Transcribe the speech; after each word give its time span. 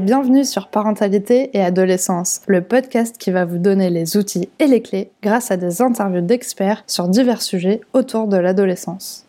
bienvenue 0.00 0.44
sur 0.44 0.68
Parentalité 0.68 1.50
et 1.56 1.62
Adolescence, 1.62 2.40
le 2.46 2.62
podcast 2.62 3.16
qui 3.18 3.30
va 3.30 3.44
vous 3.44 3.58
donner 3.58 3.88
les 3.90 4.16
outils 4.16 4.48
et 4.58 4.66
les 4.66 4.82
clés 4.82 5.10
grâce 5.22 5.50
à 5.50 5.56
des 5.56 5.80
interviews 5.80 6.20
d'experts 6.20 6.82
sur 6.86 7.08
divers 7.08 7.42
sujets 7.42 7.80
autour 7.92 8.26
de 8.26 8.36
l'adolescence. 8.36 9.24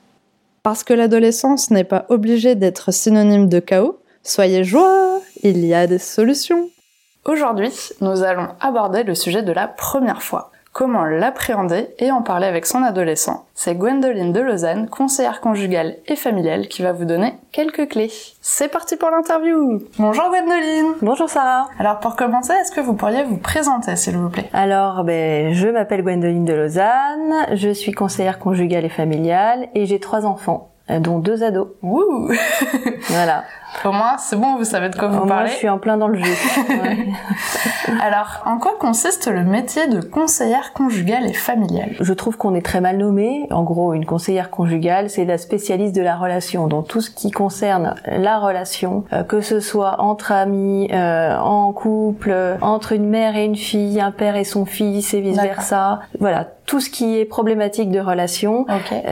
Parce 0.64 0.84
que 0.84 0.94
l'adolescence 0.94 1.72
n'est 1.72 1.84
pas 1.84 2.06
obligée 2.10 2.56
d'être 2.56 2.92
synonyme 2.92 3.48
de 3.48 3.60
chaos, 3.60 4.00
soyez 4.24 4.64
joie, 4.64 5.22
il 5.44 5.66
y 5.66 5.74
a 5.74 5.88
des 5.88 6.00
solutions. 6.00 6.70
Aujourd'hui, 7.26 7.72
nous 8.02 8.24
allons 8.24 8.50
aborder 8.60 9.04
le 9.04 9.16
sujet 9.16 9.44
de 9.44 9.52
la 9.52 9.68
première 9.68 10.22
fois 10.22 10.52
comment 10.78 11.06
l'appréhender 11.06 11.90
et 11.98 12.12
en 12.12 12.22
parler 12.22 12.46
avec 12.46 12.68
son 12.68 12.84
adolescent. 12.84 13.48
C'est 13.56 13.74
Gwendoline 13.74 14.32
de 14.32 14.42
Lausanne, 14.42 14.88
conseillère 14.88 15.42
conjugale 15.42 15.96
et 16.06 16.16
familiale, 16.16 16.68
qui 16.68 16.84
va 16.84 16.92
vous 16.92 17.06
donner 17.06 17.34
quelques 17.52 17.90
clés. 17.90 18.12
C'est 18.42 18.68
parti 18.68 18.96
pour 18.96 19.10
l'interview 19.10 19.82
Bonjour 19.98 20.30
Gwendoline 20.30 20.94
Bonjour 21.02 21.28
Sarah 21.28 21.68
Alors 21.80 22.00
pour 22.00 22.16
commencer, 22.16 22.54
est-ce 22.54 22.72
que 22.72 22.82
vous 22.82 22.94
pourriez 22.94 23.24
vous 23.24 23.38
présenter 23.38 23.96
s'il 23.96 24.18
vous 24.18 24.30
plaît? 24.30 24.52
Alors, 24.54 25.04
ben, 25.04 25.52
je 25.52 25.68
m'appelle 25.68 26.04
Gwendoline 26.04 26.46
de 26.46 26.54
Lausanne, 26.54 27.48
je 27.54 27.70
suis 27.70 27.92
conseillère 27.92 28.38
conjugale 28.38 28.86
et 28.86 28.90
familiale 28.90 29.70
et 29.74 29.88
j'ai 29.88 30.00
trois 30.00 30.28
enfants 30.28 30.70
euh, 30.92 31.00
dont 31.00 31.18
deux 31.18 31.44
ados. 31.44 31.70
Wouh 31.82 32.32
Voilà. 33.10 33.46
Au 33.86 33.92
moins, 33.92 34.18
c'est 34.18 34.36
bon, 34.36 34.56
vous 34.58 34.64
savez 34.64 34.90
de 34.90 34.96
quoi 34.96 35.08
vous 35.08 35.24
Au 35.24 35.26
parlez. 35.26 35.50
je 35.50 35.56
suis 35.56 35.70
en 35.70 35.78
plein 35.78 35.98
dans 35.98 36.08
le 36.08 36.18
jeu. 36.18 36.32
Ouais. 36.70 37.08
Alors, 38.02 38.42
en 38.46 38.58
quoi 38.58 38.74
consiste 38.80 39.28
le 39.28 39.44
métier 39.44 39.88
de 39.88 40.02
conseillère 40.02 40.74
conjugale 40.74 41.26
et 41.30 41.34
familiale? 41.34 41.92
Je 42.00 42.14
trouve 42.14 42.38
qu'on 42.38 42.56
est 42.56 42.62
très 42.66 42.82
mal 42.82 42.98
nommé. 42.98 43.48
En 43.52 43.64
gros, 43.64 43.94
une 43.94 44.06
conseillère 44.06 44.50
conjugale, 44.50 45.10
c'est 45.10 45.26
la 45.26 45.38
spécialiste 45.38 45.96
de 45.96 46.02
la 46.02 46.16
relation. 46.16 46.68
Donc 46.68 46.88
tout 46.88 47.02
ce 47.02 47.10
qui 47.10 47.32
concerne 47.32 47.96
la 48.06 48.40
relation, 48.40 49.04
euh, 49.14 49.24
que 49.24 49.42
ce 49.42 49.60
soit 49.60 50.02
entre 50.02 50.32
amis, 50.32 50.90
euh, 50.92 51.38
en 51.38 51.72
couple, 51.72 52.34
entre 52.62 52.94
une 52.94 53.08
mère 53.08 53.36
et 53.36 53.46
une 53.46 53.56
fille, 53.56 54.02
un 54.02 54.12
père 54.12 54.36
et 54.36 54.44
son 54.44 54.66
fils 54.66 55.14
et 55.14 55.22
vice 55.22 55.40
versa. 55.40 56.00
Voilà, 56.20 56.48
tout 56.66 56.80
ce 56.82 56.90
qui 56.90 57.18
est 57.18 57.26
problématique 57.26 57.92
de 57.92 58.00
relation, 58.00 58.66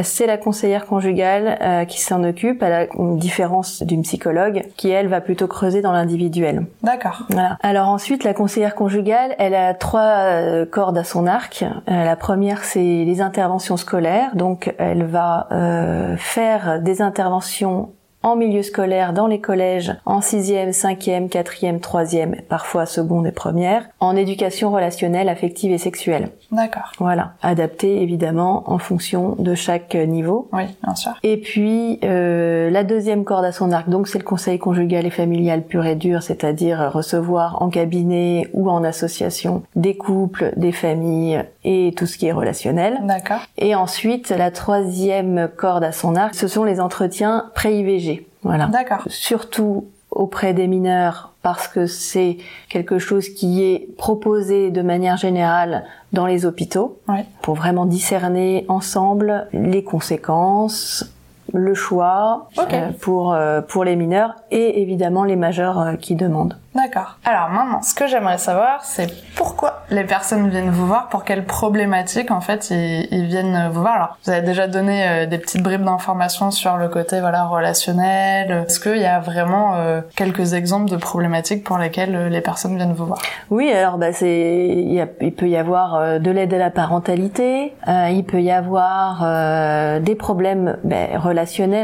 C'est 0.04 0.28
la 0.28 0.38
conseillère 0.38 0.86
conjugale 0.86 1.58
euh, 1.62 1.86
qui 1.86 2.02
s'en 2.02 2.24
occupe, 2.24 2.62
à 2.62 2.70
la 2.70 2.88
différence 3.16 3.82
d'une 3.84 4.02
psychologue 4.02 4.45
qui 4.78 4.90
elle 4.90 5.08
va 5.08 5.22
plutôt 5.22 5.48
creuser 5.48 5.82
dans 5.82 5.92
l'individuel. 5.92 6.66
D'accord. 6.84 7.24
Voilà. 7.30 7.58
Alors 7.62 7.90
ensuite, 7.90 8.24
la 8.24 8.34
conseillère 8.34 8.76
conjugale, 8.76 9.36
elle 9.38 9.56
a 9.56 9.74
trois 9.74 10.02
euh, 10.02 10.66
cordes 10.66 10.98
à 10.98 11.04
son 11.04 11.28
arc. 11.28 11.64
Euh, 11.64 12.04
la 12.04 12.16
première, 12.16 12.64
c'est 12.64 12.80
les 12.80 13.22
interventions 13.22 13.78
scolaires. 13.78 14.36
Donc, 14.36 14.74
elle 14.78 15.04
va 15.04 15.48
euh, 15.52 16.16
faire 16.18 16.82
des 16.82 17.02
interventions 17.02 17.90
en 18.26 18.36
milieu 18.36 18.64
scolaire, 18.64 19.14
dans 19.14 19.28
les 19.28 19.40
collèges, 19.40 19.94
en 20.04 20.20
sixième, 20.20 20.74
cinquième, 20.74 21.30
quatrième, 21.30 21.80
troisième, 21.80 22.38
parfois 22.50 22.88
seconde 22.88 23.28
et 23.28 23.32
première, 23.32 23.86
en 24.00 24.16
éducation 24.16 24.72
relationnelle, 24.72 25.30
affective 25.30 25.72
et 25.72 25.78
sexuelle. 25.78 26.30
D'accord. 26.52 26.92
Voilà, 26.98 27.34
adapté 27.44 28.02
évidemment 28.02 28.64
en 28.66 28.80
fonction 28.80 29.36
de 29.38 29.54
chaque 29.54 29.94
niveau. 29.94 30.50
Oui, 30.54 30.64
bien 30.84 30.96
sûr. 30.96 31.12
Et 31.22 31.38
puis 31.38 32.00
euh, 32.04 32.72
la 32.72 32.84
deuxième 32.84 33.26
corde 33.26 33.46
à 33.46 33.52
son 33.52 33.72
arc, 33.72 33.90
donc 33.90 34.08
c'est 34.08 34.18
le 34.18 34.24
conseil 34.24 34.58
conjugal 34.58 35.06
et 35.06 35.12
familial 35.12 35.62
pur 35.62 35.86
et 35.86 35.96
dur, 35.96 36.24
c'est-à-dire 36.24 36.92
recevoir 36.92 37.62
en 37.62 37.70
cabinet 37.70 38.50
ou 38.54 38.72
en 38.72 38.84
association 38.84 39.62
des 39.76 39.98
couples, 39.98 40.52
des 40.56 40.72
familles 40.72 41.44
et 41.64 41.94
tout 41.96 42.08
ce 42.08 42.18
qui 42.18 42.26
est 42.26 42.32
relationnel. 42.32 43.02
D'accord. 43.04 43.42
Et 43.60 43.76
ensuite 43.76 44.30
la 44.30 44.50
troisième 44.50 45.48
corde 45.56 45.84
à 45.84 45.92
son 45.92 46.16
arc, 46.16 46.34
ce 46.34 46.48
sont 46.48 46.64
les 46.64 46.80
entretiens 46.80 47.52
pré-IVG. 47.54 48.15
Voilà. 48.46 48.68
D'accord. 48.68 49.04
Surtout 49.08 49.88
auprès 50.12 50.54
des 50.54 50.68
mineurs 50.68 51.34
parce 51.42 51.68
que 51.68 51.88
c'est 51.88 52.38
quelque 52.70 53.00
chose 53.00 53.30
qui 53.30 53.64
est 53.64 53.90
proposé 53.98 54.72
de 54.72 54.82
manière 54.82 55.18
générale 55.18 55.84
dans 56.14 56.26
les 56.26 56.46
hôpitaux 56.46 57.00
pour 57.42 57.56
vraiment 57.56 57.86
discerner 57.86 58.66
ensemble 58.70 59.48
les 59.52 59.84
conséquences, 59.84 61.12
le 61.54 61.74
choix 61.74 62.48
euh, 62.58 62.90
pour 63.02 63.34
euh, 63.34 63.62
pour 63.62 63.84
les 63.84 63.96
mineurs 63.96 64.36
et 64.52 64.82
évidemment 64.82 65.24
les 65.24 65.36
majeurs 65.36 65.80
euh, 65.80 65.94
qui 65.96 66.16
demandent. 66.16 66.58
D'accord. 66.74 67.18
Alors 67.24 67.50
maintenant, 67.52 67.82
ce 67.82 67.94
que 67.96 68.06
j'aimerais 68.06 68.38
savoir, 68.38 68.84
c'est 68.84 69.08
pourquoi 69.38 69.84
les 69.92 70.04
personnes 70.04 70.50
viennent 70.50 70.72
vous 70.72 70.86
voir, 70.88 71.08
pour 71.08 71.24
quelles 71.24 71.46
problématiques 71.46 72.32
en 72.32 72.42
fait 72.42 72.70
ils, 72.72 73.08
ils 73.12 73.28
viennent 73.28 73.70
vous 73.72 73.80
voir. 73.80 73.94
Alors, 73.96 74.18
vous 74.26 74.32
avez 74.32 74.42
déjà 74.42 74.68
donné 74.68 75.08
euh, 75.08 75.26
des 75.26 75.38
petites 75.38 75.64
bribes 75.64 75.84
d'informations 75.86 76.52
sur 76.52 76.76
le 76.76 76.90
côté 76.90 77.22
voilà 77.22 77.46
relationnel. 77.46 78.66
Est-ce 78.68 78.80
qu'il 78.82 78.98
y 78.98 79.06
a 79.06 79.20
vraiment 79.22 79.76
euh, 79.76 80.02
quelques 80.18 80.54
exemples 80.54 80.90
de 80.92 80.98
problématiques 80.98 81.64
pour 81.64 81.78
lesquelles 81.78 82.28
les 82.28 82.42
personnes 82.42 82.76
viennent 82.76 82.94
vous 82.94 83.06
voir? 83.06 83.20
Oui, 83.52 83.72
alors 83.72 83.98
bah 83.98 84.12
c'est 84.12 84.68
il, 84.68 84.92
y 84.94 85.00
a- 85.00 85.08
il 85.22 85.34
peut 85.34 85.48
y 85.48 85.56
avoir 85.56 86.20
de 86.20 86.32
l'aide 86.32 86.54
à 86.54 86.58
la 86.58 86.72
parentalité, 86.72 87.74
euh, 87.88 88.10
il 88.12 88.26
peut 88.26 88.42
y 88.42 88.52
avoir 88.52 89.22
euh, 89.24 90.00
des 90.02 90.16
problèmes 90.16 90.78
ben, 90.84 91.18
relationnels 91.18 91.35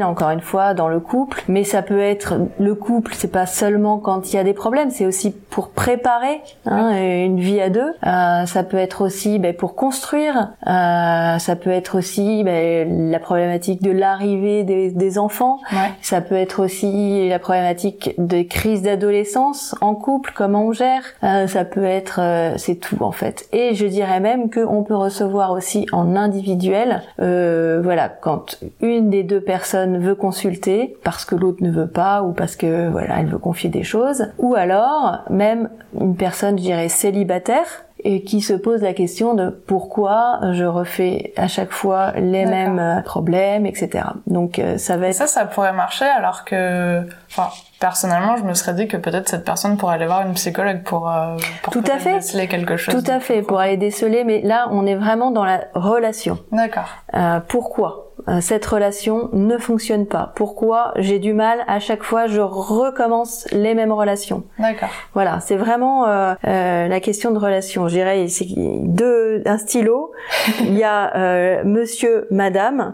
encore 0.04 0.30
une 0.30 0.42
fois 0.42 0.74
dans 0.74 0.88
le 0.88 1.00
couple, 1.00 1.44
mais 1.48 1.64
ça 1.64 1.82
peut 1.82 2.00
être 2.00 2.36
le 2.60 2.76
couple, 2.76 3.14
c'est 3.16 3.32
pas 3.32 3.46
seulement 3.46 3.98
quand 3.98 4.32
il 4.32 4.36
y 4.36 4.40
a 4.40 4.44
des 4.44 4.54
problèmes, 4.54 4.90
c'est 4.90 5.06
aussi 5.06 5.32
pour 5.32 5.70
préparer 5.70 6.42
hein, 6.66 6.92
une 6.92 7.40
vie 7.40 7.62
à 7.62 7.70
deux. 7.70 7.94
Euh, 8.06 8.46
ça 8.46 8.64
peut 8.64 8.78
être 8.78 9.02
aussi 9.02 9.40
ben, 9.40 9.54
pour 9.54 9.76
construire, 9.76 10.52
euh, 10.68 11.38
ça 11.38 11.56
peut 11.56 11.70
être 11.70 11.98
aussi 11.98 12.44
ben, 12.44 13.12
la 13.12 13.20
problématique 13.20 13.82
de 13.82 13.92
l'arrivée 13.92 14.64
des, 14.64 14.92
des 14.92 15.18
enfants. 15.18 15.60
Ouais. 15.72 15.92
Ça 16.02 16.22
peut 16.22 16.36
être 16.36 16.64
aussi 16.64 17.30
la 17.30 17.40
problématique 17.40 18.16
des 18.18 18.48
crises 18.48 18.82
d'adolescence 18.82 19.76
en 19.82 19.96
couple, 19.96 20.32
comment 20.36 20.66
on 20.66 20.72
gère. 20.72 21.04
Euh, 21.24 21.48
ça 21.48 21.66
peut 21.66 21.84
être, 21.84 22.20
c'est 22.58 22.76
tout 22.76 22.98
en 23.02 23.12
fait. 23.12 23.48
Et 23.52 23.76
je 23.76 23.86
dirais 23.86 24.20
même 24.20 24.50
qu'on 24.50 24.84
peut 24.84 24.96
recevoir 24.96 25.52
aussi 25.52 25.86
en 25.92 26.16
individuel, 26.16 27.02
voilà, 27.18 28.10
quand 28.10 28.58
une 28.82 29.10
des 29.10 29.24
deux 29.24 29.41
personnes 29.42 29.98
veut 30.00 30.16
consulter 30.16 30.98
parce 31.04 31.26
que 31.26 31.36
l'autre 31.36 31.64
ne 31.64 31.72
veut 31.72 31.90
pas 31.90 32.24
ou 32.24 32.32
parce 32.32 32.56
que 32.56 32.90
voilà, 32.90 33.20
elle 33.20 33.28
veut 33.28 33.38
confier 33.38 33.70
des 33.70 33.84
choses, 33.84 34.28
ou 34.38 34.56
alors 34.56 35.20
même 35.30 35.70
une 36.00 36.16
personne, 36.16 36.58
je 36.58 36.64
dirais, 36.64 36.90
célibataire 36.90 37.66
et 38.04 38.24
qui 38.24 38.42
se 38.42 38.54
pose 38.54 38.82
la 38.82 38.94
question 38.94 39.36
de 39.36 39.50
pourquoi 39.50 40.40
je 40.54 40.64
refais 40.66 41.34
à 41.38 41.48
chaque 41.48 41.72
fois 41.72 42.12
les 42.14 42.46
mêmes 42.46 42.80
euh, 42.80 43.02
problèmes, 43.02 43.66
etc. 43.66 44.06
Donc 44.26 44.58
euh, 44.58 44.78
ça 44.78 44.98
va 44.98 45.10
être 45.10 45.14
ça, 45.14 45.28
ça 45.28 45.46
pourrait 45.46 45.74
marcher 45.74 46.06
alors 46.06 46.44
que, 46.44 47.02
enfin, 47.30 47.50
personnellement, 47.82 48.38
je 48.38 48.44
me 48.44 48.54
serais 48.54 48.74
dit 48.74 48.88
que 48.88 48.96
peut-être 48.96 49.28
cette 49.28 49.44
personne 49.44 49.76
pourrait 49.76 49.96
aller 49.96 50.06
voir 50.06 50.26
une 50.26 50.34
psychologue 50.34 50.84
pour, 50.84 51.10
euh, 51.10 51.36
pour 51.64 51.74
Tout 51.74 51.84
à 51.92 51.98
fait. 51.98 52.14
déceler 52.14 52.48
quelque 52.48 52.78
chose. 52.78 52.96
Tout 52.96 53.12
à 53.12 53.20
fait, 53.20 53.42
pour 53.42 53.60
aller 53.60 53.76
déceler, 53.76 54.24
mais 54.24 54.42
là, 54.42 54.68
on 54.72 54.86
est 54.86 54.96
vraiment 54.96 55.32
dans 55.32 55.44
la 55.44 55.62
relation. 55.74 56.38
D'accord. 56.52 56.90
Euh, 57.14 57.40
pourquoi? 57.48 58.11
Cette 58.40 58.66
relation 58.66 59.30
ne 59.34 59.58
fonctionne 59.58 60.06
pas 60.06 60.34
Pourquoi? 60.36 60.94
J'ai 60.98 61.20
du 61.20 61.34
mal 61.34 61.64
à 61.68 61.80
chaque 61.80 62.04
fois 62.04 62.28
je 62.28 62.42
recommence 62.42 63.48
les 63.52 63.74
mêmes 63.74 63.92
relations 63.92 64.44
D'accord. 64.60 64.90
Voilà, 65.14 65.40
c'est 65.40 65.56
vraiment 65.56 66.08
euh, 66.08 66.34
euh, 66.48 66.88
la 66.88 67.00
question 67.00 67.32
de 67.32 67.38
relation. 67.38 67.88
Je 67.88 67.96
dirais, 67.96 68.28
c'est 68.28 68.48
deux 68.56 69.42
un 69.46 69.58
stylo. 69.58 70.12
Il 70.62 70.78
y 70.78 70.84
a 70.84 71.16
euh, 71.16 71.64
Monsieur, 71.64 72.28
Madame, 72.32 72.94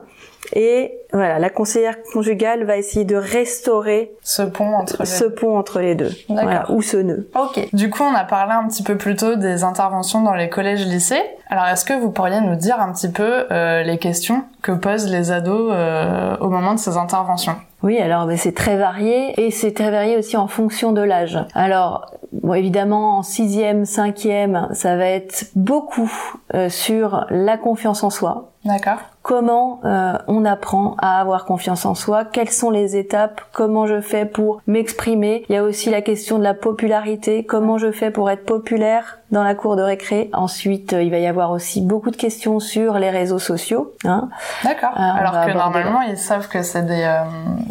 et 0.54 0.94
voilà, 1.14 1.40
la 1.40 1.50
conseillère 1.50 2.02
conjugale 2.14 2.64
va 2.64 2.78
essayer 2.78 3.06
de 3.06 3.16
restaurer 3.16 4.12
Ce 4.22 4.42
pont 4.42 4.76
entre 4.76 4.98
les 5.00 5.06
ce 5.06 5.26
pont 5.26 5.58
entre 5.58 5.80
les 5.80 5.96
deux. 5.96 6.12
Voilà, 6.30 6.70
ou 6.72 6.82
ce 6.82 6.98
nœud. 6.98 7.30
Ok. 7.36 7.68
Du 7.74 7.90
coup, 7.90 8.04
on 8.04 8.14
a 8.14 8.24
parlé 8.24 8.54
un 8.54 8.68
petit 8.68 8.84
peu 8.84 8.98
plus 8.98 9.16
tôt 9.16 9.36
des 9.36 9.64
interventions 9.64 10.22
dans 10.22 10.34
les 10.34 10.50
collèges-lycées. 10.50 11.24
Alors, 11.50 11.66
est-ce 11.66 11.86
que 11.86 11.94
vous 11.94 12.12
pourriez 12.12 12.42
nous 12.42 12.56
dire 12.56 12.80
un 12.80 12.92
petit 12.92 13.10
peu 13.10 13.46
euh, 13.52 13.84
les 13.84 13.98
questions 13.98 14.44
que 14.62 14.72
posent 14.72 15.10
les 15.10 15.32
ados 15.32 15.72
euh, 15.74 16.36
au 16.40 16.50
moment 16.50 16.74
de 16.74 16.80
ces 16.80 16.98
interventions? 16.98 17.56
Oui, 17.84 18.00
alors 18.00 18.26
ben, 18.26 18.38
c'est 18.38 18.56
très 18.56 18.76
varié 18.76 19.40
et 19.40 19.52
c'est 19.52 19.74
très 19.74 19.92
varié 19.92 20.18
aussi 20.18 20.36
en 20.36 20.48
fonction 20.48 20.94
de 20.94 21.02
l'âge. 21.02 21.38
Alors, 21.54 22.12
bon, 22.32 22.54
évidemment, 22.54 23.20
en 23.20 23.24
sixième, 23.24 23.86
cinquième, 23.86 24.68
ça 24.74 24.98
va 24.98 25.06
être 25.06 25.46
beaucoup 25.56 26.12
euh, 26.54 26.70
sur 26.70 27.26
la 27.30 27.58
confiance 27.58 28.04
en 28.04 28.10
soi. 28.10 28.52
D'accord. 28.68 28.98
Comment 29.24 29.82
euh, 29.84 30.14
on 30.28 30.46
apprend 30.46 30.96
à 31.00 31.20
avoir 31.20 31.44
confiance 31.46 31.86
en 31.86 31.96
soi? 31.96 32.24
Quelles 32.24 32.50
sont 32.50 32.70
les 32.70 32.96
étapes? 32.96 33.42
Comment 33.52 33.86
je 33.86 34.00
fais 34.00 34.26
pour 34.26 34.62
m'exprimer? 34.68 35.44
Il 35.50 35.56
y 35.56 35.58
a 35.58 35.64
aussi 35.64 35.90
la 35.90 36.02
question 36.02 36.38
de 36.40 36.44
la 36.44 36.54
popularité. 36.54 37.44
Comment 37.46 37.78
je 37.78 37.92
fais 37.92 38.10
pour 38.10 38.30
être 38.30 38.46
populaire 38.46 39.20
dans 39.32 39.44
la 39.44 39.54
cour 39.54 39.76
de 39.76 39.82
récré? 39.82 40.30
Ensuite, 40.32 40.94
euh, 40.94 41.04
il 41.04 41.12
va 41.12 41.18
y 41.18 41.28
avoir 41.28 41.52
aussi 41.52 41.82
beaucoup 41.82 42.10
de 42.10 42.16
questions 42.16 42.62
sur 42.62 42.94
les 43.00 43.10
réseaux 43.10 43.40
sociaux. 43.40 43.92
Hein 44.06 44.30
D'accord. 44.64 44.92
On 44.96 45.02
Alors 45.02 45.46
que 45.46 45.52
normalement, 45.52 46.02
ils 46.04 46.18
savent 46.18 46.48
que 46.48 46.62
c'est 46.62 46.84
des, 46.86 47.04
euh, 47.04 47.24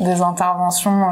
des 0.05 0.21
interventions 0.21 1.05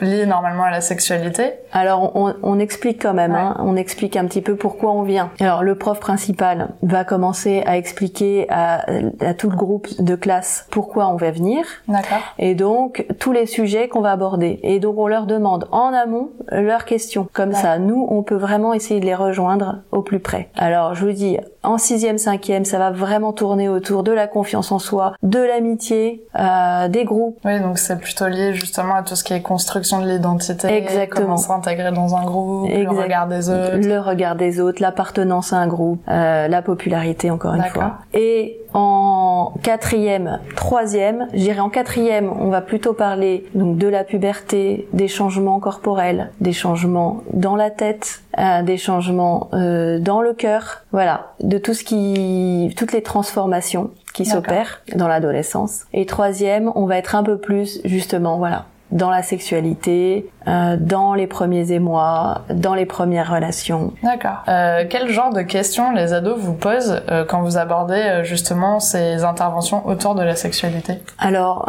euh, 0.00 0.04
liées 0.06 0.26
normalement 0.26 0.62
à 0.62 0.70
la 0.70 0.80
sexualité. 0.80 1.54
Alors 1.72 2.14
on, 2.14 2.34
on 2.44 2.60
explique 2.60 3.02
quand 3.02 3.14
même, 3.14 3.32
Ouais. 3.32 3.38
hein, 3.40 3.56
on 3.58 3.74
explique 3.74 4.16
un 4.16 4.26
petit 4.26 4.42
peu 4.42 4.54
pourquoi 4.54 4.92
on 4.92 5.02
vient. 5.02 5.30
Alors 5.40 5.64
le 5.64 5.74
prof 5.74 5.98
principal 5.98 6.68
va 6.82 7.02
commencer 7.04 7.64
à 7.66 7.76
expliquer 7.78 8.46
à, 8.48 8.84
à 9.20 9.34
tout 9.34 9.50
le 9.50 9.56
groupe 9.56 9.88
de 10.00 10.14
classe 10.14 10.66
pourquoi 10.70 11.08
on 11.08 11.16
va 11.16 11.30
venir. 11.30 11.64
D'accord. 11.88 12.18
Et 12.38 12.54
donc 12.54 13.06
tous 13.18 13.32
les 13.32 13.46
sujets 13.46 13.88
qu'on 13.88 14.00
va 14.00 14.12
aborder. 14.12 14.60
Et 14.62 14.80
donc 14.80 14.98
on 14.98 15.06
leur 15.06 15.26
demande 15.26 15.68
en 15.72 15.92
amont 15.92 16.30
leurs 16.50 16.84
questions. 16.84 17.28
Comme 17.32 17.52
ça, 17.52 17.78
nous, 17.78 18.06
on 18.10 18.22
peut 18.22 18.36
vraiment 18.36 18.72
essayer 18.74 19.00
de 19.00 19.06
les 19.06 19.14
rejoindre 19.14 19.78
au 19.90 20.02
plus 20.02 20.20
près. 20.20 20.48
Alors 20.56 20.94
je 20.94 21.04
vous 21.04 21.12
dis, 21.12 21.38
en 21.62 21.78
sixième, 21.78 22.18
cinquième, 22.18 22.64
ça 22.64 22.78
va 22.78 22.90
vraiment 22.90 23.32
tourner 23.32 23.68
autour 23.68 24.02
de 24.02 24.12
la 24.12 24.26
confiance 24.26 24.72
en 24.72 24.78
soi, 24.78 25.14
de 25.22 25.38
l'amitié, 25.38 26.24
euh, 26.38 26.88
des 26.88 27.04
groupes. 27.04 27.38
Oui, 27.44 27.60
donc 27.60 27.78
c'est 27.78 27.98
plutôt 27.98 28.26
lié 28.26 28.54
justement 28.54 28.94
à 28.96 29.02
tout 29.02 29.14
ce 29.14 29.22
qui 29.22 29.32
est 29.32 29.42
construction 29.42 30.00
de 30.00 30.08
l'identité. 30.08 30.68
Exactement. 30.68 31.26
Comment 31.26 31.36
s'intégrer 31.36 31.92
dans 31.92 32.16
un 32.16 32.24
groupe, 32.24 32.68
le 32.68 32.74
Exact. 32.74 33.02
regard 33.02 33.28
des 33.28 33.48
autres. 33.50 33.76
Le 33.76 33.98
regard 34.00 34.36
des 34.36 34.60
autres, 34.60 34.82
l'appartenance 34.82 35.52
à 35.52 35.56
un 35.58 35.66
groupe, 35.66 36.00
euh, 36.08 36.48
la 36.48 36.62
popularité 36.62 37.30
encore 37.30 37.54
une 37.54 37.62
fois. 37.64 37.98
Et 38.12 38.58
en 38.74 39.54
quatrième, 39.62 40.40
troisième, 40.56 41.28
je 41.32 41.38
dirais 41.38 41.60
en 41.60 41.68
quatrième, 41.68 42.30
on 42.30 42.48
va 42.48 42.60
plutôt 42.60 42.92
parler 42.92 43.46
donc 43.54 43.76
de 43.78 43.86
la 43.86 44.04
puberté, 44.04 44.88
des 44.92 45.08
changements 45.08 45.60
corporels, 45.60 46.30
des 46.40 46.52
changements 46.52 47.22
dans 47.32 47.56
la 47.56 47.70
tête, 47.70 48.22
euh, 48.38 48.62
des 48.62 48.78
changements 48.78 49.50
euh, 49.52 49.98
dans 49.98 50.22
le 50.22 50.32
cœur, 50.32 50.84
voilà, 50.92 51.32
de 51.40 51.58
tout 51.58 51.74
ce 51.74 51.84
qui, 51.84 52.74
toutes 52.76 52.92
les 52.92 53.02
transformations 53.02 53.90
qui 54.14 54.24
s'opèrent 54.24 54.82
dans 54.94 55.08
l'adolescence. 55.08 55.84
Et 55.92 56.06
troisième, 56.06 56.70
on 56.74 56.86
va 56.86 56.98
être 56.98 57.14
un 57.14 57.22
peu 57.22 57.38
plus 57.38 57.80
justement, 57.84 58.38
voilà, 58.38 58.66
dans 58.92 59.10
la 59.10 59.22
sexualité, 59.22 60.30
euh, 60.46 60.76
dans 60.78 61.14
les 61.14 61.26
premiers 61.26 61.72
émois, 61.72 62.42
dans 62.50 62.74
les 62.74 62.86
premières 62.86 63.32
relations. 63.32 63.92
D'accord. 64.02 64.42
Euh, 64.48 64.84
quel 64.88 65.08
genre 65.08 65.32
de 65.32 65.42
questions 65.42 65.92
les 65.92 66.12
ados 66.12 66.38
vous 66.38 66.52
posent 66.52 67.02
euh, 67.10 67.24
quand 67.24 67.42
vous 67.42 67.56
abordez 67.56 68.20
justement 68.22 68.80
ces 68.80 69.24
interventions 69.24 69.86
autour 69.88 70.14
de 70.14 70.22
la 70.22 70.36
sexualité? 70.36 70.98
Alors, 71.18 71.68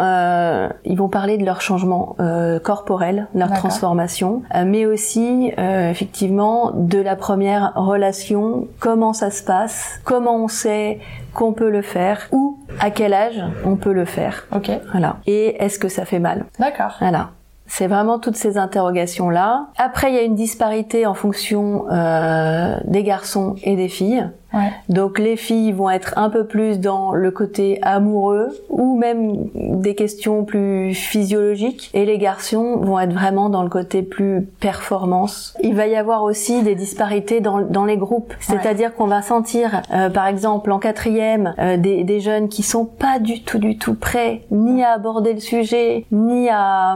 ils 0.84 0.98
vont 0.98 1.10
parler 1.10 1.38
de 1.38 1.46
leur 1.46 1.62
changement 1.62 2.16
corporel, 2.64 3.28
leur 3.34 3.54
transformation, 3.54 4.44
mais 4.66 4.86
aussi 4.86 5.52
effectivement 5.58 6.72
de 6.74 7.00
la 7.00 7.16
première 7.16 7.74
relation, 7.76 8.68
comment 8.80 9.14
ça 9.14 9.32
se 9.32 9.44
passe, 9.44 10.00
comment 10.04 10.36
on 10.44 10.48
sait 10.48 11.00
qu'on 11.34 11.54
peut 11.54 11.70
le 11.70 11.82
faire, 11.82 12.28
ou 12.32 12.60
à 12.80 12.92
quel 12.92 13.14
âge 13.14 13.42
on 13.66 13.76
peut 13.76 13.94
le 13.94 14.06
faire. 14.06 14.48
Ok. 14.56 14.70
Voilà. 14.92 15.18
Et 15.26 15.64
est-ce 15.64 15.80
que 15.80 15.90
ça 15.90 16.06
fait 16.06 16.20
mal 16.20 16.46
D'accord. 16.60 16.96
Voilà. 17.00 17.30
C'est 17.66 17.88
vraiment 17.88 18.20
toutes 18.20 18.36
ces 18.36 18.58
interrogations-là. 18.58 19.68
Après, 19.78 20.12
il 20.12 20.16
y 20.16 20.20
a 20.20 20.24
une 20.24 20.36
disparité 20.36 21.06
en 21.06 21.14
fonction 21.14 21.86
euh, 21.92 22.76
des 22.84 23.04
garçons 23.04 23.56
et 23.64 23.76
des 23.76 23.88
filles. 23.88 24.30
Ouais. 24.54 24.72
Donc 24.90 25.20
les 25.20 25.36
filles 25.36 25.72
vont 25.72 25.90
être 25.90 26.14
un 26.18 26.30
peu 26.30 26.46
plus 26.46 26.80
dans 26.80 27.14
le 27.14 27.32
côté 27.32 27.80
amoureux 27.82 28.50
ou 28.70 28.96
même 28.98 29.48
des 29.56 29.96
questions 29.96 30.44
plus 30.46 30.94
physiologiques 30.94 31.90
et 31.94 32.06
les 32.06 32.18
garçons 32.18 32.78
vont 32.78 33.00
être 33.00 33.14
vraiment 33.14 33.50
dans 33.50 33.64
le 33.64 33.70
côté 33.70 34.02
plus 34.04 34.48
performance. 34.60 35.56
Il 35.62 35.76
va 35.76 35.88
y 35.88 35.96
avoir 35.96 36.24
aussi 36.24 36.62
des 36.64 36.76
disparités 36.76 37.42
dans, 37.42 37.62
dans 37.62 37.86
les 37.86 37.98
groupes, 37.98 38.34
c'est-à-dire 38.40 38.94
qu'on 38.96 39.08
va 39.08 39.22
sentir 39.22 39.82
euh, 39.94 40.10
par 40.10 40.28
exemple 40.28 40.72
en 40.72 40.80
quatrième 40.80 41.56
euh, 41.60 41.78
des, 41.78 42.04
des 42.04 42.20
jeunes 42.20 42.50
qui 42.50 42.64
sont 42.64 42.86
pas 42.86 43.20
du 43.20 43.44
tout 43.44 43.58
du 43.58 43.78
tout 43.78 43.96
prêts 43.96 44.42
ni 44.52 44.84
à 44.84 44.92
aborder 44.92 45.34
le 45.34 45.40
sujet 45.40 46.06
ni 46.12 46.50
à, 46.50 46.96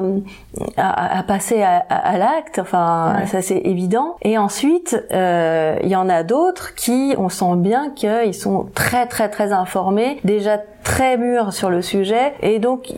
à, 0.77 1.19
à 1.19 1.23
passer 1.23 1.61
à, 1.63 2.17
l'acte, 2.17 2.59
enfin 2.59 3.15
Ouais. 3.19 3.25
ça 3.27 3.41
c'est 3.41 3.61
évident. 3.65 4.15
Et 4.21 4.37
ensuite 4.37 4.97
euh, 5.11 5.77
il 5.83 5.89
y 5.89 5.95
en 5.95 6.09
a 6.09 6.23
d'autres 6.23 6.75
qui 6.75 7.13
on 7.17 7.29
sent 7.29 7.46
bien 7.55 7.91
qu'ils 7.91 8.33
sont 8.33 8.67
très 8.73 9.05
très 9.07 9.29
très 9.29 9.51
informés, 9.51 10.19
déjà 10.23 10.59
très 10.87 11.17
mûrs 11.17 11.51
sur 11.51 11.69
le 11.69 11.81
sujet 11.81 12.33
et 12.41 12.59
donc 12.59 12.93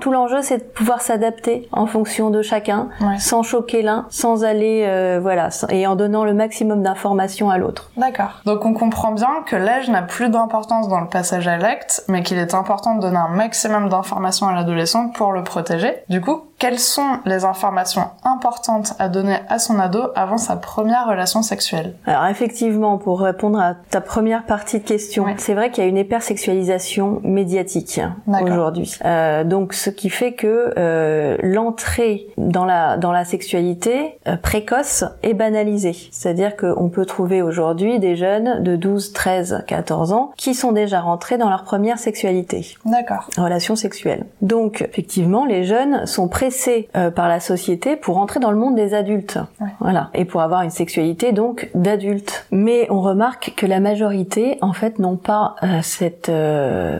tout 0.00 0.12
l'enjeu 0.12 0.40
c'est 0.42 0.58
de 0.58 0.62
pouvoir 0.62 1.00
s'adapter 1.00 1.68
en 1.72 1.86
fonction 1.86 2.30
de 2.30 2.42
chacun 2.42 2.88
Ouais. 3.00 3.18
sans 3.18 3.42
choquer 3.42 3.82
l'un, 3.82 4.06
sans 4.08 4.44
aller 4.44 4.84
euh, 4.86 5.18
voilà 5.20 5.48
et 5.70 5.84
en 5.88 5.96
donnant 5.96 6.24
le 6.24 6.32
maximum 6.32 6.82
d'informations 6.82 7.50
à 7.50 7.58
l'autre. 7.58 7.90
D'accord. 7.96 8.40
Donc 8.46 8.64
on 8.64 8.72
comprend 8.72 9.10
bien 9.12 9.28
que 9.46 9.56
l'âge 9.56 9.88
n'a 9.90 10.02
plus 10.02 10.28
d'importance 10.28 10.88
dans 10.88 11.00
le 11.00 11.08
passage 11.08 11.48
à 11.48 11.56
l'acte, 11.56 12.04
mais 12.08 12.22
qu'il 12.22 12.38
est 12.38 12.54
important 12.54 12.94
de 12.94 13.00
donner 13.00 13.16
un 13.16 13.28
maximum 13.34 13.88
d'informations 13.88 14.46
à 14.46 14.54
l'adolescent 14.54 15.08
pour 15.08 15.32
le 15.32 15.42
protéger. 15.42 15.92
Du 16.08 16.20
coup, 16.20 16.42
quelles 16.58 16.78
sont 16.78 17.18
les 17.24 17.44
informations 17.44 18.04
importantes 18.24 18.94
à 18.98 19.08
donner 19.08 19.38
à 19.48 19.58
son 19.58 19.78
ado 19.78 20.00
avant 20.14 20.38
sa 20.38 20.56
première 20.56 21.06
relation 21.08 21.42
sexuelle? 21.42 21.94
Alors 22.06 22.26
effectivement, 22.26 22.98
pour 22.98 23.20
répondre 23.20 23.60
à 23.60 23.74
ta 23.90 24.00
première 24.00 24.44
partie 24.44 24.78
de 24.80 24.84
question, 24.84 25.24
Ouais. 25.24 25.34
c'est 25.38 25.54
vrai 25.54 25.70
qu'il 25.70 25.82
y 25.84 25.86
a 25.86 25.90
une 25.90 25.96
hypersexualisation 25.98 27.07
médiatique 27.22 28.00
D'accord. 28.26 28.48
aujourd'hui. 28.48 28.94
Euh, 29.04 29.44
donc 29.44 29.74
ce 29.74 29.90
qui 29.90 30.10
fait 30.10 30.32
que 30.32 30.74
euh, 30.76 31.36
l'entrée 31.42 32.26
dans 32.36 32.64
la 32.64 32.96
dans 32.96 33.12
la 33.12 33.24
sexualité 33.24 34.18
euh, 34.26 34.36
précoce 34.36 35.04
est 35.22 35.34
banalisée. 35.34 35.96
C'est-à-dire 36.10 36.56
qu'on 36.56 36.88
peut 36.88 37.06
trouver 37.06 37.42
aujourd'hui 37.42 37.98
des 37.98 38.16
jeunes 38.16 38.62
de 38.62 38.76
12, 38.76 39.12
13, 39.12 39.64
14 39.66 40.12
ans 40.12 40.32
qui 40.36 40.54
sont 40.54 40.72
déjà 40.72 41.00
rentrés 41.00 41.38
dans 41.38 41.50
leur 41.50 41.64
première 41.64 41.98
sexualité 41.98 42.76
D'accord. 42.84 43.28
relations 43.36 43.76
sexuelles. 43.76 44.24
Donc, 44.42 44.82
effectivement, 44.82 45.44
les 45.44 45.64
jeunes 45.64 46.06
sont 46.06 46.28
pressés 46.28 46.88
euh, 46.96 47.10
par 47.10 47.28
la 47.28 47.40
société 47.40 47.96
pour 47.96 48.18
entrer 48.18 48.40
dans 48.40 48.50
le 48.50 48.56
monde 48.56 48.74
des 48.74 48.94
adultes. 48.94 49.38
Ouais. 49.60 49.68
Voilà. 49.80 50.10
Et 50.14 50.24
pour 50.24 50.40
avoir 50.40 50.62
une 50.62 50.70
sexualité, 50.70 51.32
donc, 51.32 51.70
d'adultes. 51.74 52.46
Mais 52.50 52.86
on 52.90 53.00
remarque 53.00 53.54
que 53.56 53.66
la 53.66 53.80
majorité, 53.80 54.58
en 54.60 54.72
fait, 54.72 54.98
n'ont 54.98 55.16
pas 55.16 55.56
euh, 55.62 55.80
cette 55.82 56.28
euh, 56.28 56.97